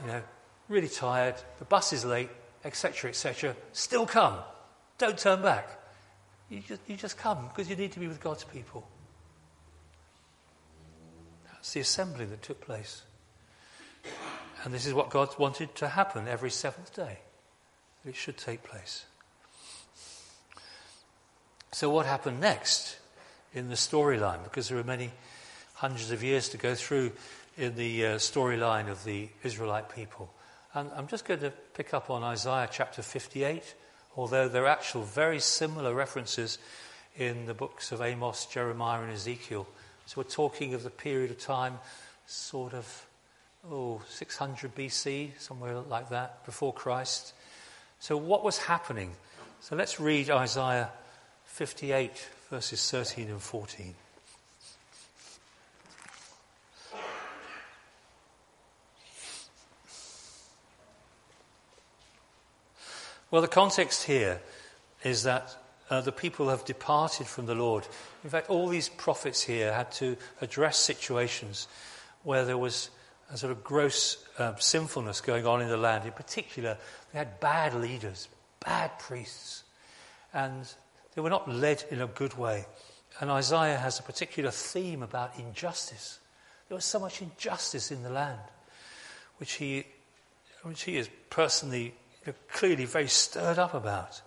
you 0.00 0.06
know, 0.06 0.22
really 0.68 0.88
tired, 0.88 1.36
the 1.58 1.64
bus 1.64 1.92
is 1.92 2.04
late, 2.04 2.30
etc., 2.64 3.10
etc. 3.10 3.56
Still 3.72 4.06
come. 4.06 4.38
Don't 4.98 5.18
turn 5.18 5.40
back. 5.40 5.68
You 6.50 6.60
just, 6.60 6.80
you 6.86 6.96
just 6.96 7.16
come 7.16 7.48
because 7.48 7.70
you 7.70 7.76
need 7.76 7.92
to 7.92 8.00
be 8.00 8.08
with 8.08 8.20
God's 8.20 8.44
people. 8.44 8.86
That's 11.50 11.72
the 11.72 11.80
assembly 11.80 12.26
that 12.26 12.42
took 12.42 12.60
place. 12.60 13.02
And 14.64 14.72
this 14.72 14.86
is 14.86 14.94
what 14.94 15.10
God 15.10 15.28
wanted 15.38 15.74
to 15.76 15.88
happen 15.88 16.26
every 16.26 16.50
seventh 16.50 16.94
day. 16.96 17.18
It 18.06 18.16
should 18.16 18.38
take 18.38 18.62
place. 18.62 19.04
So, 21.72 21.90
what 21.90 22.06
happened 22.06 22.40
next 22.40 22.96
in 23.52 23.68
the 23.68 23.74
storyline? 23.74 24.42
Because 24.42 24.68
there 24.68 24.78
are 24.78 24.84
many 24.84 25.10
hundreds 25.74 26.10
of 26.10 26.22
years 26.22 26.48
to 26.50 26.56
go 26.56 26.74
through 26.74 27.12
in 27.58 27.76
the 27.76 28.06
uh, 28.06 28.08
storyline 28.16 28.88
of 28.88 29.04
the 29.04 29.28
Israelite 29.42 29.94
people. 29.94 30.32
And 30.72 30.90
I'm 30.96 31.08
just 31.08 31.26
going 31.26 31.40
to 31.40 31.50
pick 31.74 31.92
up 31.92 32.10
on 32.10 32.22
Isaiah 32.22 32.68
chapter 32.70 33.02
58, 33.02 33.74
although 34.16 34.48
there 34.48 34.64
are 34.64 34.68
actual 34.68 35.02
very 35.02 35.40
similar 35.40 35.94
references 35.94 36.58
in 37.16 37.46
the 37.46 37.54
books 37.54 37.92
of 37.92 38.00
Amos, 38.00 38.46
Jeremiah, 38.46 39.02
and 39.02 39.12
Ezekiel. 39.12 39.66
So, 40.06 40.22
we're 40.22 40.30
talking 40.30 40.72
of 40.72 40.84
the 40.84 40.90
period 40.90 41.30
of 41.30 41.38
time 41.38 41.78
sort 42.26 42.72
of 42.72 43.06
oh, 43.70 44.02
600 44.08 44.74
BC, 44.74 45.30
somewhere 45.38 45.80
like 45.80 46.10
that, 46.10 46.44
before 46.44 46.72
Christ. 46.72 47.32
So, 47.98 48.16
what 48.16 48.44
was 48.44 48.58
happening? 48.58 49.12
So, 49.60 49.76
let's 49.76 49.98
read 49.98 50.30
Isaiah 50.30 50.90
58, 51.46 52.28
verses 52.50 52.90
13 52.90 53.28
and 53.28 53.40
14. 53.40 53.94
Well, 63.30 63.42
the 63.42 63.48
context 63.48 64.04
here 64.04 64.40
is 65.02 65.24
that 65.24 65.56
uh, 65.90 66.00
the 66.00 66.12
people 66.12 66.50
have 66.50 66.64
departed 66.64 67.26
from 67.26 67.46
the 67.46 67.54
Lord. 67.54 67.84
In 68.22 68.30
fact, 68.30 68.48
all 68.48 68.68
these 68.68 68.88
prophets 68.88 69.42
here 69.42 69.72
had 69.72 69.90
to 69.92 70.16
address 70.40 70.78
situations 70.78 71.66
where 72.22 72.44
there 72.44 72.56
was 72.56 72.90
a 73.32 73.36
sort 73.36 73.52
of 73.52 73.64
gross 73.64 74.24
um, 74.38 74.54
sinfulness 74.58 75.20
going 75.20 75.46
on 75.46 75.60
in 75.60 75.68
the 75.68 75.76
land. 75.76 76.04
In 76.04 76.12
particular, 76.12 76.76
they 77.12 77.18
had 77.18 77.40
bad 77.40 77.74
leaders, 77.74 78.28
bad 78.64 78.98
priests, 78.98 79.64
and 80.32 80.66
they 81.14 81.20
were 81.20 81.30
not 81.30 81.48
led 81.48 81.84
in 81.90 82.00
a 82.00 82.06
good 82.06 82.36
way. 82.36 82.66
And 83.20 83.30
Isaiah 83.30 83.76
has 83.76 83.98
a 83.98 84.02
particular 84.02 84.50
theme 84.50 85.02
about 85.02 85.38
injustice. 85.38 86.18
There 86.68 86.74
was 86.74 86.84
so 86.84 86.98
much 86.98 87.22
injustice 87.22 87.90
in 87.90 88.02
the 88.02 88.10
land, 88.10 88.40
which 89.38 89.52
he, 89.54 89.84
which 90.62 90.82
he 90.82 90.96
is 90.96 91.08
personally 91.30 91.94
clearly 92.52 92.86
very 92.86 93.08
stirred 93.08 93.58
up 93.58 93.74
about. 93.74 94.20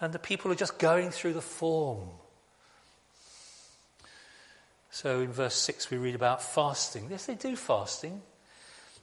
And 0.00 0.12
the 0.12 0.18
people 0.18 0.52
are 0.52 0.56
just 0.56 0.78
going 0.78 1.10
through 1.10 1.32
the 1.32 1.40
form 1.40 2.08
so 4.96 5.20
in 5.20 5.30
verse 5.30 5.56
6, 5.56 5.90
we 5.90 5.98
read 5.98 6.14
about 6.14 6.42
fasting. 6.42 7.08
Yes, 7.10 7.26
they 7.26 7.34
do 7.34 7.54
fasting. 7.54 8.22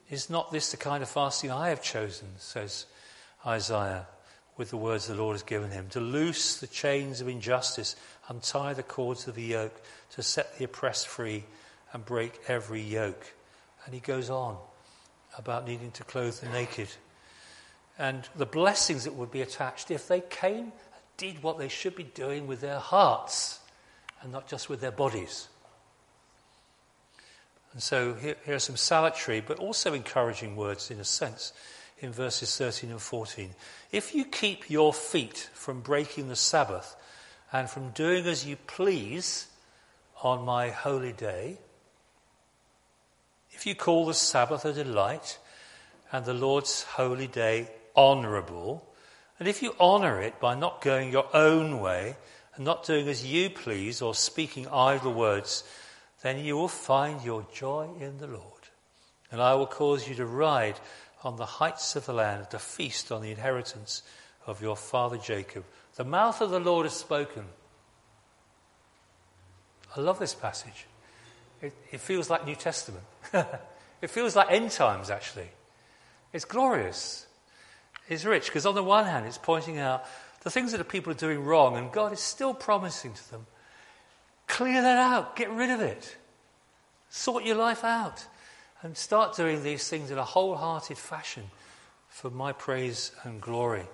Is 0.10 0.28
not 0.28 0.52
this 0.52 0.72
the 0.72 0.78
kind 0.78 1.04
of 1.04 1.08
fasting 1.10 1.52
I 1.52 1.70
have 1.70 1.84
chosen, 1.84 2.30
says 2.40 2.88
Isaiah, 3.46 4.08
with 4.58 4.72
the 4.72 4.78
words 4.78 5.06
the 5.06 5.14
Lord 5.14 5.36
has 5.36 5.44
given 5.44 5.70
him, 5.70 5.90
to 5.90 6.00
loose 6.00 6.60
the 6.60 6.66
chains 6.66 7.22
of 7.22 7.28
injustice, 7.28 7.96
untie 8.28 8.74
the 8.74 8.82
cords 8.82 9.28
of 9.28 9.36
the 9.36 9.44
yoke, 9.44 9.80
to 10.14 10.24
set 10.24 10.58
the 10.58 10.64
oppressed 10.64 11.08
free, 11.08 11.44
and 11.94 12.04
break 12.04 12.40
every 12.48 12.82
yoke. 12.82 13.32
And 13.86 13.94
he 13.94 14.00
goes 14.00 14.32
on 14.32 14.58
about 15.38 15.68
needing 15.68 15.92
to 15.92 16.04
clothe 16.04 16.40
the 16.40 16.50
naked. 16.50 16.90
And 18.00 18.28
the 18.36 18.48
blessings 18.48 19.04
that 19.04 19.14
would 19.14 19.30
be 19.30 19.44
attached 19.44 19.92
if 19.92 20.08
they 20.08 20.22
came 20.22 20.64
and 20.64 21.04
did 21.18 21.44
what 21.44 21.60
they 21.60 21.70
should 21.70 21.96
be 21.96 22.02
doing 22.02 22.48
with 22.48 22.62
their 22.62 22.80
hearts 22.80 23.60
and 24.24 24.32
not 24.32 24.48
just 24.48 24.70
with 24.70 24.82
their 24.82 24.92
bodies. 24.92 25.50
And 27.74 27.82
so 27.82 28.14
here, 28.14 28.36
here, 28.46 28.56
are 28.56 28.60
some 28.60 28.78
salutary 28.78 29.42
but 29.42 29.60
also 29.60 29.94
encouraging 29.94 30.56
words 30.56 30.92
in 30.92 31.00
a 31.00 31.04
sense 31.04 31.54
in 32.00 32.12
verses 32.12 32.56
13 32.56 32.92
and 32.92 33.02
14. 33.02 33.50
If 33.92 34.14
you 34.14 34.26
keep 34.26 34.70
your 34.70 34.94
feet 34.94 35.50
from 35.54 35.82
breaking 35.82 36.30
the 36.30 36.36
Sabbath 36.36 36.96
and 37.52 37.70
from 37.70 37.90
doing 37.90 38.26
as 38.26 38.46
you 38.46 38.58
please 38.68 39.48
on 40.22 40.46
my 40.46 40.70
holy 40.70 41.14
day, 41.14 41.58
if 43.52 43.66
you 43.66 43.76
call 43.76 44.06
the 44.06 44.14
Sabbath 44.14 44.66
a 44.66 44.74
delight 44.74 45.40
and 46.12 46.26
the 46.26 46.34
Lord's 46.34 46.84
holy 46.84 47.28
day 47.28 47.70
honourable, 47.96 48.88
and 49.40 49.48
if 49.48 49.64
you 49.64 49.76
honour 49.80 50.22
it 50.22 50.40
by 50.40 50.56
not 50.56 50.82
going 50.82 51.12
your 51.12 51.28
own 51.36 51.80
way 51.80 52.18
and 52.56 52.66
not 52.66 52.86
doing 52.86 53.08
as 53.08 53.26
you 53.26 53.50
please 53.50 54.02
or 54.02 54.14
speaking 54.14 54.68
idle 54.68 55.14
words, 55.14 55.64
then 56.24 56.44
you 56.44 56.56
will 56.56 56.70
find 56.70 57.22
your 57.22 57.46
joy 57.54 57.90
in 58.00 58.18
the 58.18 58.28
Lord, 58.28 58.70
and 59.30 59.42
I 59.42 59.54
will 59.56 59.68
cause 59.68 60.08
you 60.08 60.16
to 60.16 60.26
ride 60.26 60.80
on 61.22 61.36
the 61.36 61.46
heights 61.46 61.96
of 61.96 62.06
the 62.06 62.14
land, 62.14 62.50
to 62.50 62.60
feast 62.60 63.12
on 63.12 63.22
the 63.22 63.30
inheritance 63.30 64.04
of 64.48 64.62
your 64.62 64.76
father 64.76 65.18
Jacob. 65.18 65.66
The 65.96 66.06
mouth 66.06 66.42
of 66.42 66.50
the 66.50 66.60
Lord 66.60 66.86
has 66.86 66.96
spoken. 66.96 67.44
I 69.96 70.00
love 70.00 70.18
this 70.18 70.34
passage. 70.34 70.88
It, 71.62 71.74
it 71.92 72.00
feels 72.00 72.30
like 72.30 72.46
New 72.46 72.56
Testament. 72.56 73.04
it 74.02 74.10
feels 74.10 74.36
like 74.36 74.48
end 74.50 74.72
times, 74.72 75.10
actually. 75.10 75.50
It's 76.32 76.46
glorious. 76.46 77.28
It's 78.10 78.26
rich 78.26 78.48
because, 78.48 78.66
on 78.66 78.76
the 78.76 78.84
one 78.84 79.06
hand, 79.06 79.26
it's 79.26 79.38
pointing 79.38 79.78
out 79.78 80.06
the 80.42 80.50
things 80.50 80.72
that 80.72 80.78
the 80.78 80.84
people 80.84 81.12
are 81.12 81.18
doing 81.18 81.44
wrong, 81.44 81.78
and 81.78 81.92
God 81.92 82.14
is 82.14 82.20
still 82.20 82.54
promising 82.54 83.14
to 83.14 83.32
them 83.32 83.46
clear 84.54 84.84
that 84.84 85.00
out, 85.00 85.36
get 85.36 85.50
rid 85.50 85.72
of 85.72 85.82
it, 85.82 86.16
sort 87.10 87.44
your 87.44 87.56
life 87.56 87.84
out, 87.84 88.24
and 88.84 88.96
start 88.96 89.36
doing 89.36 89.64
these 89.64 89.90
things 89.90 90.12
in 90.12 90.20
a 90.20 90.24
wholehearted 90.24 90.96
fashion 90.96 91.44
for 92.08 92.30
my 92.30 92.54
praise 92.54 93.12
and 93.24 93.42
glory. 93.42 93.88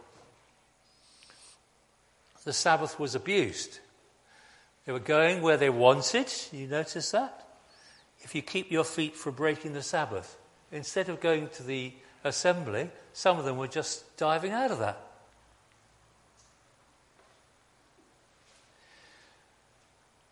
The 2.44 2.52
Sabbath 2.52 3.00
was 3.00 3.16
abused. 3.16 3.80
They 4.86 4.92
were 4.92 5.00
going 5.00 5.42
where 5.42 5.56
they 5.56 5.70
wanted. 5.70 6.30
You 6.52 6.68
notice 6.68 7.12
that? 7.12 7.48
If 8.20 8.36
you 8.36 8.42
keep 8.42 8.70
your 8.70 8.84
feet 8.84 9.16
from 9.16 9.36
breaking 9.36 9.72
the 9.72 9.82
Sabbath, 9.82 10.38
instead 10.74 11.08
of 11.08 11.22
going 11.22 11.48
to 11.54 11.64
the 11.64 11.94
assembly, 12.26 12.90
some 13.14 13.40
of 13.40 13.46
them 13.46 13.56
were 13.56 13.70
just 13.70 14.18
diving 14.18 14.52
out 14.52 14.72
of 14.72 14.80
that. 14.80 15.09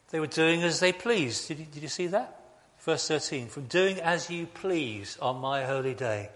They 0.10 0.20
were 0.20 0.28
doing 0.28 0.64
as 0.64 0.80
they 0.80 0.94
pleased. 0.94 1.48
Did 1.48 1.60
you, 1.60 1.66
did 1.66 1.84
you 1.84 1.90
see 1.90 2.08
that? 2.08 2.40
Verse 2.80 3.08
13 3.08 3.48
From 3.48 3.66
doing 3.66 4.00
as 4.00 4.30
you 4.30 4.46
please 4.46 5.18
on 5.22 5.42
my 5.42 5.66
holy 5.66 5.94
day. 5.94 6.30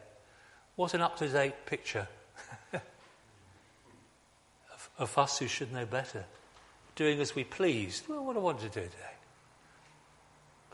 What 0.76 0.94
an 0.94 1.02
up 1.02 1.18
to 1.18 1.28
date 1.28 1.66
picture 1.66 2.08
of, 2.74 2.82
of 4.98 5.18
us 5.18 5.38
who 5.38 5.48
should 5.48 5.72
know 5.72 5.86
better. 5.86 6.26
Doing 6.96 7.20
as 7.20 7.36
we 7.36 7.44
pleased. 7.44 8.08
Well, 8.08 8.26
what 8.26 8.36
I 8.36 8.40
want 8.40 8.60
to 8.60 8.66
do 8.66 8.82
today. 8.82 9.16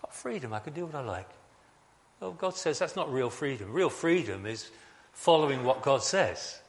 Got 0.02 0.14
freedom, 0.14 0.54
I 0.54 0.60
can 0.60 0.74
do 0.74 0.86
what 0.86 0.96
I 0.96 1.02
like. 1.02 1.30
Well, 2.20 2.32
God 2.32 2.56
says 2.56 2.80
that's 2.80 2.96
not 2.96 3.12
real 3.14 3.30
freedom. 3.30 3.72
Real 3.72 3.90
freedom 3.90 4.46
is 4.46 4.72
following 5.14 5.64
what 5.64 5.84
God 5.84 6.04
says 6.04 6.60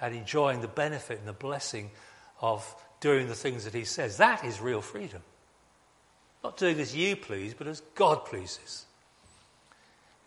and 0.00 0.14
enjoying 0.14 0.60
the 0.60 0.68
benefit 0.68 1.18
and 1.18 1.28
the 1.28 1.32
blessing 1.32 1.90
of 2.40 2.74
doing 3.00 3.28
the 3.28 3.34
things 3.34 3.64
that 3.64 3.74
He 3.74 3.84
says. 3.84 4.18
That 4.18 4.44
is 4.44 4.60
real 4.60 4.82
freedom. 4.82 5.22
Not 6.44 6.58
doing 6.58 6.78
as 6.78 6.94
you 6.94 7.16
please, 7.16 7.54
but 7.54 7.66
as 7.66 7.80
God 7.94 8.26
pleases. 8.26 8.84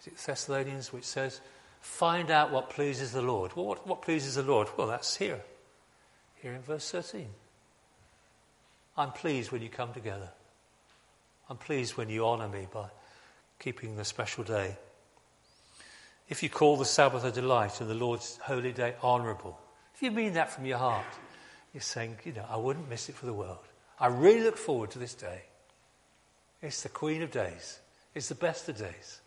Is 0.02 0.08
it 0.08 0.18
Thessalonians 0.18 0.92
which 0.92 1.04
says, 1.04 1.40
find 1.80 2.32
out 2.32 2.52
what 2.52 2.72
pleases 2.72 3.12
the 3.12 3.22
Lord? 3.22 3.56
Well, 3.56 3.68
what, 3.68 3.88
what 3.88 4.02
pleases 4.02 4.34
the 4.34 4.42
Lord? 4.42 4.68
Well, 4.76 4.88
that's 4.88 5.16
here. 5.16 5.42
Here 6.42 6.54
in 6.54 6.64
verse 6.64 6.90
13. 6.90 7.28
I'm 8.98 9.12
pleased 9.12 9.52
when 9.52 9.62
you 9.62 9.70
come 9.70 9.94
together. 9.94 10.30
I'm 11.52 11.58
pleased 11.58 11.98
when 11.98 12.10
you 12.10 12.26
honour 12.26 12.48
me 12.48 12.68
by 12.74 12.90
keeping 13.60 13.96
the 13.96 14.04
special 14.04 14.44
day. 14.44 14.76
If 16.30 16.42
you 16.42 16.50
call 16.50 16.78
the 16.78 16.86
Sabbath 16.86 17.24
a 17.24 17.32
delight 17.32 17.80
and 17.80 17.90
the 17.90 17.96
Lord's 17.96 18.38
holy 18.42 18.74
day 18.74 18.96
honourable, 19.04 19.60
if 19.94 20.02
you 20.02 20.10
mean 20.10 20.34
that 20.34 20.52
from 20.52 20.66
your 20.66 20.80
heart, 20.80 21.06
you're 21.74 21.82
saying, 21.82 22.18
you 22.26 22.34
know, 22.34 22.46
I 22.50 22.58
wouldn't 22.58 22.90
miss 22.90 23.08
it 23.08 23.16
for 23.16 23.28
the 23.28 23.34
world. 23.34 23.60
I 24.00 24.08
really 24.08 24.42
look 24.42 24.58
forward 24.58 24.90
to 24.92 25.00
this 25.00 25.14
day. 25.14 25.44
It's 26.62 26.82
the 26.84 26.90
Queen 26.90 27.22
of 27.22 27.32
Days, 27.32 27.80
it's 28.16 28.30
the 28.30 28.36
best 28.36 28.68
of 28.70 28.78
days. 28.78 29.22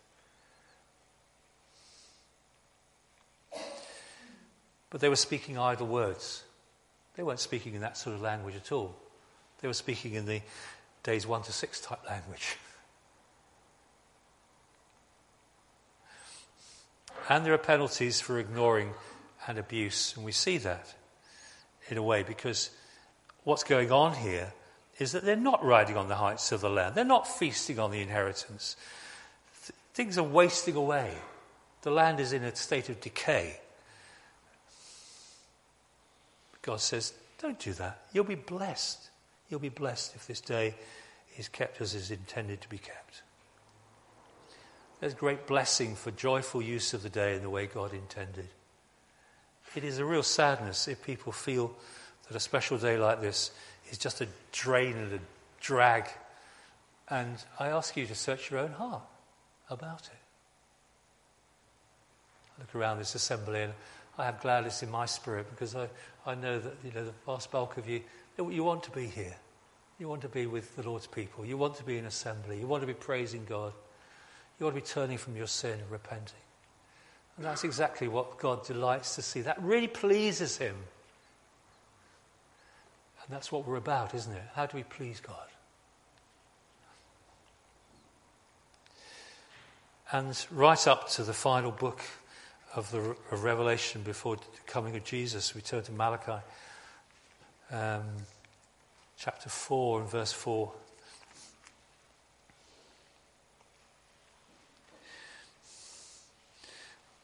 But 4.89 4.99
they 4.99 5.07
were 5.07 5.15
speaking 5.15 5.57
idle 5.57 5.87
words. 5.87 6.43
They 7.15 7.23
weren't 7.23 7.39
speaking 7.39 7.75
in 7.75 7.81
that 7.81 7.97
sort 7.97 8.15
of 8.15 8.21
language 8.21 8.55
at 8.55 8.71
all. 8.71 8.95
They 9.61 9.67
were 9.67 9.73
speaking 9.73 10.15
in 10.15 10.25
the 10.25 10.41
days 11.03 11.25
1 11.25 11.43
to 11.43 11.51
6 11.51 11.81
type 11.81 11.99
language. 12.07 12.57
And 17.29 17.45
there 17.45 17.53
are 17.53 17.59
penalties 17.59 18.19
for 18.19 18.39
ignoring 18.39 18.93
and 19.47 19.57
abuse, 19.57 20.15
and 20.17 20.25
we 20.25 20.33
see 20.33 20.57
that 20.57 20.93
in 21.89 21.97
a 21.97 22.03
way 22.03 22.23
because 22.23 22.71
what's 23.43 23.63
going 23.63 23.89
on 23.91 24.15
here 24.15 24.51
is 25.01 25.13
that 25.13 25.25
they're 25.25 25.35
not 25.35 25.63
riding 25.65 25.97
on 25.97 26.07
the 26.07 26.15
heights 26.15 26.51
of 26.51 26.61
the 26.61 26.69
land. 26.69 26.95
They're 26.95 27.03
not 27.03 27.27
feasting 27.27 27.79
on 27.79 27.91
the 27.91 28.01
inheritance. 28.01 28.75
Th- 29.65 29.75
things 29.93 30.17
are 30.17 30.23
wasting 30.23 30.75
away. 30.75 31.13
The 31.81 31.91
land 31.91 32.19
is 32.19 32.33
in 32.33 32.43
a 32.43 32.55
state 32.55 32.89
of 32.89 33.01
decay. 33.01 33.59
God 36.61 36.79
says, 36.79 37.13
don't 37.41 37.57
do 37.57 37.73
that. 37.73 38.01
You'll 38.13 38.23
be 38.23 38.35
blessed. 38.35 39.09
You'll 39.49 39.59
be 39.59 39.69
blessed 39.69 40.15
if 40.15 40.27
this 40.27 40.41
day 40.41 40.75
is 41.37 41.49
kept 41.49 41.81
as 41.81 41.95
is 41.95 42.11
intended 42.11 42.61
to 42.61 42.69
be 42.69 42.77
kept. 42.77 43.23
There's 44.99 45.15
great 45.15 45.47
blessing 45.47 45.95
for 45.95 46.11
joyful 46.11 46.61
use 46.61 46.93
of 46.93 47.01
the 47.01 47.09
day 47.09 47.35
in 47.35 47.41
the 47.41 47.49
way 47.49 47.65
God 47.65 47.93
intended. 47.93 48.47
It 49.75 49.83
is 49.83 49.97
a 49.97 50.05
real 50.05 50.21
sadness 50.21 50.87
if 50.87 51.03
people 51.03 51.31
feel 51.31 51.73
that 52.27 52.37
a 52.37 52.39
special 52.39 52.77
day 52.77 52.97
like 52.97 53.19
this 53.19 53.49
is 53.91 53.97
just 53.97 54.21
a 54.21 54.27
drain 54.51 54.97
and 54.97 55.13
a 55.13 55.19
drag. 55.59 56.07
And 57.09 57.37
I 57.59 57.67
ask 57.67 57.95
you 57.95 58.05
to 58.07 58.15
search 58.15 58.49
your 58.49 58.61
own 58.61 58.71
heart 58.71 59.03
about 59.69 60.03
it. 60.03 60.19
I 62.57 62.61
look 62.61 62.73
around 62.73 62.97
this 62.97 63.15
assembly 63.15 63.61
and 63.61 63.73
I 64.17 64.25
have 64.25 64.41
gladness 64.41 64.81
in 64.81 64.89
my 64.89 65.05
spirit 65.05 65.49
because 65.49 65.75
I, 65.75 65.87
I 66.25 66.35
know 66.35 66.59
that 66.59 66.73
you 66.83 66.91
know, 66.93 67.05
the 67.05 67.13
vast 67.25 67.51
bulk 67.51 67.77
of 67.77 67.87
you, 67.87 68.01
you 68.37 68.63
want 68.63 68.83
to 68.83 68.91
be 68.91 69.07
here. 69.07 69.35
You 69.99 70.07
want 70.07 70.21
to 70.21 70.29
be 70.29 70.47
with 70.47 70.75
the 70.75 70.83
Lord's 70.83 71.05
people. 71.05 71.45
You 71.45 71.57
want 71.57 71.75
to 71.75 71.83
be 71.83 71.97
in 71.97 72.05
assembly. 72.05 72.59
You 72.59 72.65
want 72.65 72.81
to 72.81 72.87
be 72.87 72.93
praising 72.93 73.45
God. 73.45 73.73
You 74.59 74.65
want 74.65 74.75
to 74.75 74.81
be 74.81 74.87
turning 74.87 75.17
from 75.17 75.35
your 75.35 75.47
sin 75.47 75.79
and 75.79 75.91
repenting. 75.91 76.39
And 77.37 77.45
that's 77.45 77.63
exactly 77.63 78.07
what 78.07 78.39
God 78.39 78.65
delights 78.65 79.15
to 79.15 79.21
see. 79.21 79.41
That 79.41 79.61
really 79.61 79.87
pleases 79.87 80.57
Him. 80.57 80.75
And 83.25 83.35
that's 83.35 83.51
what 83.51 83.67
we're 83.67 83.75
about, 83.75 84.13
isn't 84.15 84.33
it? 84.33 84.43
How 84.55 84.65
do 84.65 84.77
we 84.77 84.83
please 84.83 85.19
God? 85.19 85.47
And 90.11 90.45
right 90.51 90.87
up 90.87 91.09
to 91.11 91.23
the 91.23 91.33
final 91.33 91.71
book 91.71 92.01
of, 92.75 92.91
the, 92.91 93.15
of 93.31 93.43
Revelation 93.43 94.01
before 94.01 94.35
the 94.35 94.43
coming 94.65 94.95
of 94.95 95.03
Jesus, 95.05 95.55
we 95.55 95.61
turn 95.61 95.83
to 95.83 95.91
Malachi 95.91 96.43
um, 97.71 98.03
chapter 99.17 99.49
4 99.49 100.01
and 100.01 100.09
verse 100.09 100.33
4. 100.33 100.71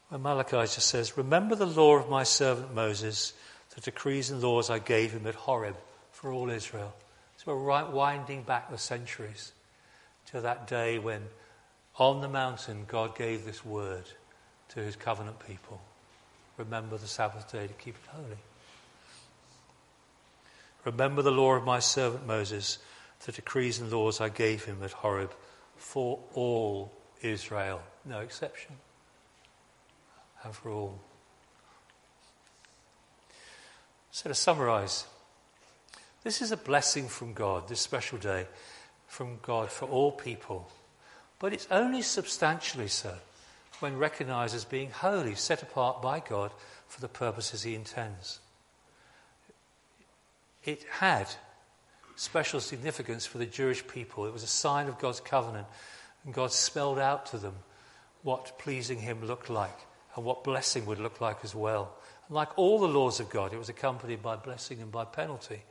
Where 0.08 0.18
Malachi 0.18 0.62
just 0.62 0.86
says, 0.86 1.18
Remember 1.18 1.54
the 1.54 1.66
law 1.66 1.96
of 1.96 2.08
my 2.08 2.22
servant 2.22 2.74
Moses, 2.74 3.34
the 3.74 3.82
decrees 3.82 4.30
and 4.30 4.40
laws 4.40 4.70
I 4.70 4.78
gave 4.78 5.12
him 5.12 5.26
at 5.26 5.34
Horeb 5.34 5.76
for 6.18 6.32
all 6.32 6.50
Israel. 6.50 6.92
So 7.36 7.54
we're 7.54 7.90
winding 7.92 8.42
back 8.42 8.72
the 8.72 8.78
centuries 8.78 9.52
to 10.32 10.40
that 10.40 10.66
day 10.66 10.98
when 10.98 11.22
on 11.96 12.20
the 12.22 12.28
mountain 12.28 12.86
God 12.88 13.16
gave 13.16 13.44
this 13.44 13.64
word 13.64 14.02
to 14.70 14.80
his 14.80 14.96
covenant 14.96 15.38
people. 15.46 15.80
Remember 16.56 16.96
the 16.96 17.06
Sabbath 17.06 17.52
day 17.52 17.68
to 17.68 17.72
keep 17.74 17.94
it 17.94 18.10
holy. 18.10 18.36
Remember 20.84 21.22
the 21.22 21.30
law 21.30 21.54
of 21.54 21.64
my 21.64 21.78
servant 21.78 22.26
Moses, 22.26 22.78
the 23.24 23.30
decrees 23.30 23.78
and 23.78 23.92
laws 23.92 24.20
I 24.20 24.28
gave 24.28 24.64
him 24.64 24.82
at 24.82 24.90
Horeb 24.90 25.32
for 25.76 26.18
all 26.34 26.90
Israel, 27.22 27.80
no 28.04 28.18
exception, 28.18 28.74
and 30.42 30.52
for 30.52 30.70
all. 30.70 30.98
So 34.10 34.28
to 34.28 34.34
summarize, 34.34 35.04
this 36.28 36.42
is 36.42 36.52
a 36.52 36.58
blessing 36.58 37.08
from 37.08 37.32
God, 37.32 37.68
this 37.68 37.80
special 37.80 38.18
day 38.18 38.46
from 39.06 39.38
God 39.40 39.70
for 39.70 39.86
all 39.88 40.12
people. 40.12 40.68
But 41.38 41.54
it's 41.54 41.66
only 41.70 42.02
substantially 42.02 42.88
so 42.88 43.14
when 43.80 43.96
recognized 43.96 44.54
as 44.54 44.66
being 44.66 44.90
holy, 44.90 45.34
set 45.36 45.62
apart 45.62 46.02
by 46.02 46.20
God 46.20 46.50
for 46.86 47.00
the 47.00 47.08
purposes 47.08 47.62
He 47.62 47.74
intends. 47.74 48.40
It 50.64 50.84
had 50.90 51.28
special 52.14 52.60
significance 52.60 53.24
for 53.24 53.38
the 53.38 53.46
Jewish 53.46 53.86
people. 53.86 54.26
It 54.26 54.34
was 54.34 54.42
a 54.42 54.48
sign 54.48 54.86
of 54.86 54.98
God's 54.98 55.20
covenant, 55.20 55.66
and 56.26 56.34
God 56.34 56.52
spelled 56.52 56.98
out 56.98 57.24
to 57.28 57.38
them 57.38 57.54
what 58.22 58.58
pleasing 58.58 58.98
Him 58.98 59.24
looked 59.24 59.48
like 59.48 59.78
and 60.14 60.26
what 60.26 60.44
blessing 60.44 60.84
would 60.84 61.00
look 61.00 61.22
like 61.22 61.38
as 61.42 61.54
well. 61.54 61.96
And 62.26 62.36
like 62.36 62.58
all 62.58 62.78
the 62.78 62.86
laws 62.86 63.18
of 63.18 63.30
God, 63.30 63.54
it 63.54 63.58
was 63.58 63.70
accompanied 63.70 64.20
by 64.20 64.36
blessing 64.36 64.82
and 64.82 64.92
by 64.92 65.06
penalty 65.06 65.62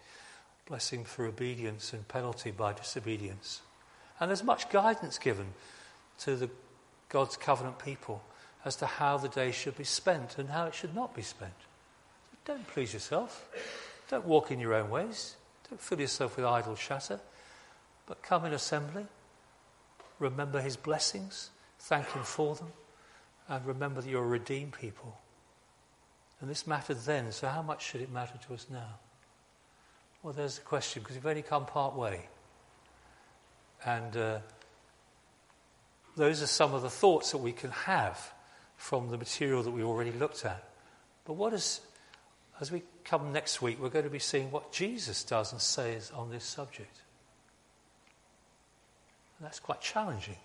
blessing 0.68 1.06
through 1.06 1.30
obedience 1.30 1.94
and 1.94 2.08
penalty 2.08 2.52
by 2.52 2.74
disobedience. 2.74 3.62
And 4.20 4.30
there's 4.30 4.44
much 4.44 4.70
guidance 4.70 5.18
given 5.18 5.48
to 6.20 6.36
the 6.36 6.50
God's 7.10 7.38
covenant 7.38 7.80
people 7.80 8.22
as 8.66 8.76
to 8.78 8.86
how 8.86 9.18
the 9.18 9.30
day 9.30 9.52
should 9.52 9.78
be 9.78 9.84
spent 9.84 10.38
and 10.38 10.50
how 10.50 10.66
it 10.66 10.76
should 10.76 10.96
not 10.96 11.16
be 11.16 11.22
spent. 11.22 11.54
Don't 12.46 12.68
please 12.68 12.94
yourself. 12.94 13.48
Don't 14.10 14.26
walk 14.26 14.52
in 14.52 14.60
your 14.60 14.74
own 14.74 14.90
ways. 14.90 15.36
Don't 15.70 15.82
fill 15.82 16.00
yourself 16.00 16.38
with 16.38 16.46
idle 16.46 16.76
chatter. 16.76 17.20
But 18.06 18.22
come 18.22 18.46
in 18.46 18.54
assembly, 18.54 19.06
remember 20.20 20.62
his 20.62 20.78
blessings, 20.78 21.50
thank 21.80 22.08
him 22.12 22.24
for 22.24 22.56
them, 22.56 22.72
and 23.50 23.66
remember 23.66 24.02
that 24.02 24.10
you're 24.10 24.24
a 24.24 24.28
redeemed 24.28 24.74
people. 24.74 25.18
And 26.40 26.50
this 26.50 26.66
mattered 26.66 27.00
then, 27.06 27.32
so 27.32 27.48
how 27.48 27.62
much 27.62 27.86
should 27.86 28.02
it 28.02 28.12
matter 28.12 28.38
to 28.48 28.54
us 28.54 28.68
now? 28.72 29.00
Well, 30.24 30.34
there's 30.34 30.58
the 30.58 30.66
question, 30.66 31.04
because 31.04 31.16
we've 31.16 31.26
only 31.26 31.42
come 31.42 31.66
part 31.66 31.96
way. 31.96 32.28
And 33.86 34.18
uh, 34.18 34.40
those 36.16 36.42
are 36.42 36.48
some 36.48 36.74
of 36.74 36.82
the 36.82 36.90
thoughts 36.90 37.32
that 37.32 37.38
we 37.38 37.52
can 37.52 37.72
have 37.72 38.34
from 38.76 39.10
the 39.10 39.18
material 39.18 39.64
that 39.64 39.72
we 39.72 39.84
already 39.84 40.12
looked 40.12 40.46
at. 40.46 40.64
But 41.26 41.34
what 41.34 41.54
is, 41.54 41.82
as 42.60 42.72
we 42.72 42.84
come 43.04 43.32
next 43.32 43.62
week, 43.62 43.82
we're 43.82 43.90
going 43.90 44.06
to 44.06 44.12
be 44.12 44.20
seeing 44.20 44.52
what 44.52 44.72
Jesus 44.72 45.24
does 45.24 45.52
and 45.52 45.62
says 45.62 46.12
on 46.12 46.30
this 46.30 46.44
subject. 46.44 47.02
And 49.38 49.46
that's 49.46 49.60
quite 49.60 49.82
challenging. 49.82 50.38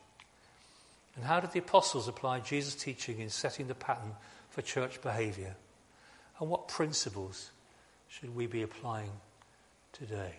And 1.16 1.24
how 1.24 1.40
did 1.40 1.52
the 1.52 1.58
apostles 1.58 2.08
apply 2.08 2.40
Jesus' 2.40 2.74
teaching 2.74 3.20
in 3.20 3.30
setting 3.30 3.68
the 3.68 3.74
pattern 3.74 4.12
for 4.50 4.62
church 4.62 5.00
behaviour? 5.02 5.56
And 6.38 6.50
what 6.50 6.68
principles 6.68 7.50
should 8.08 8.34
we 8.34 8.46
be 8.46 8.62
applying 8.62 9.10
today? 9.92 10.34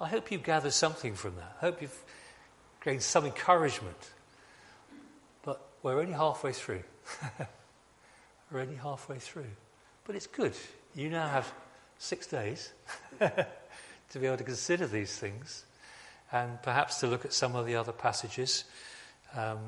I 0.00 0.08
hope 0.08 0.30
you've 0.30 0.42
gathered 0.42 0.72
something 0.72 1.14
from 1.14 1.36
that. 1.36 1.56
I 1.60 1.66
hope 1.66 1.80
you've 1.80 2.04
gained 2.84 3.02
some 3.02 3.24
encouragement. 3.24 4.10
But 5.42 5.60
we're 5.82 6.00
only 6.00 6.12
halfway 6.12 6.52
through. 6.52 6.82
we're 8.50 8.60
only 8.60 8.76
halfway 8.76 9.18
through. 9.18 9.50
But 10.04 10.16
it's 10.16 10.26
good. 10.26 10.54
You 10.94 11.10
now 11.10 11.28
have 11.28 11.52
six 11.98 12.26
days 12.26 12.72
to 13.18 14.18
be 14.18 14.26
able 14.26 14.36
to 14.36 14.44
consider 14.44 14.86
these 14.86 15.16
things 15.16 15.64
and 16.32 16.60
perhaps 16.62 17.00
to 17.00 17.06
look 17.06 17.24
at 17.24 17.32
some 17.32 17.54
of 17.54 17.64
the 17.66 17.76
other 17.76 17.92
passages, 17.92 18.64
um, 19.36 19.58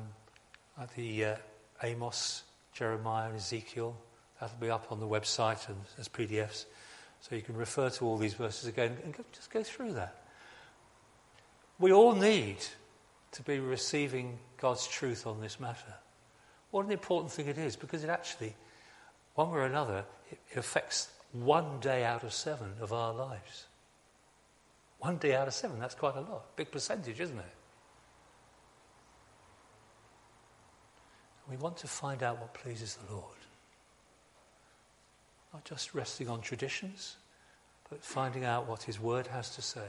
like 0.77 0.93
the 0.95 1.25
uh, 1.25 1.35
Amos, 1.83 2.43
Jeremiah, 2.73 3.27
and 3.27 3.37
Ezekiel. 3.37 3.95
That'll 4.39 4.57
be 4.57 4.69
up 4.69 4.91
on 4.91 4.99
the 4.99 5.07
website 5.07 5.67
and 5.69 5.77
as 5.97 6.07
PDFs. 6.07 6.65
So 7.21 7.35
you 7.35 7.41
can 7.41 7.55
refer 7.55 7.89
to 7.89 8.05
all 8.05 8.17
these 8.17 8.33
verses 8.33 8.67
again 8.67 8.97
and 9.03 9.15
go, 9.15 9.23
just 9.33 9.51
go 9.51 9.63
through 9.63 9.93
that. 9.93 10.23
We 11.79 11.91
all 11.91 12.13
need 12.13 12.57
to 13.33 13.43
be 13.43 13.59
receiving 13.59 14.39
God's 14.57 14.87
truth 14.87 15.27
on 15.27 15.41
this 15.41 15.59
matter. 15.59 15.93
What 16.71 16.85
an 16.85 16.91
important 16.91 17.31
thing 17.31 17.47
it 17.47 17.57
is 17.57 17.75
because 17.75 18.03
it 18.03 18.09
actually, 18.09 18.55
one 19.35 19.51
way 19.51 19.59
or 19.59 19.65
another, 19.65 20.05
it, 20.31 20.39
it 20.51 20.57
affects 20.57 21.09
one 21.31 21.79
day 21.79 22.03
out 22.03 22.23
of 22.23 22.33
seven 22.33 22.73
of 22.81 22.93
our 22.93 23.13
lives. 23.13 23.67
One 24.99 25.17
day 25.17 25.35
out 25.35 25.47
of 25.47 25.53
seven, 25.53 25.79
that's 25.79 25.95
quite 25.95 26.15
a 26.15 26.21
lot. 26.21 26.55
Big 26.55 26.71
percentage, 26.71 27.19
isn't 27.19 27.37
it? 27.37 27.45
We 31.49 31.57
want 31.57 31.77
to 31.77 31.87
find 31.87 32.23
out 32.23 32.39
what 32.39 32.53
pleases 32.53 32.95
the 32.95 33.13
Lord. 33.13 33.36
Not 35.57 35.65
just 35.65 35.95
resting 35.95 36.29
on 36.29 36.41
traditions, 36.41 37.17
but 37.89 38.03
finding 38.03 38.45
out 38.45 38.67
what 38.67 38.83
His 38.83 38.99
Word 38.99 39.25
has 39.25 39.55
to 39.55 39.61
say. 39.63 39.87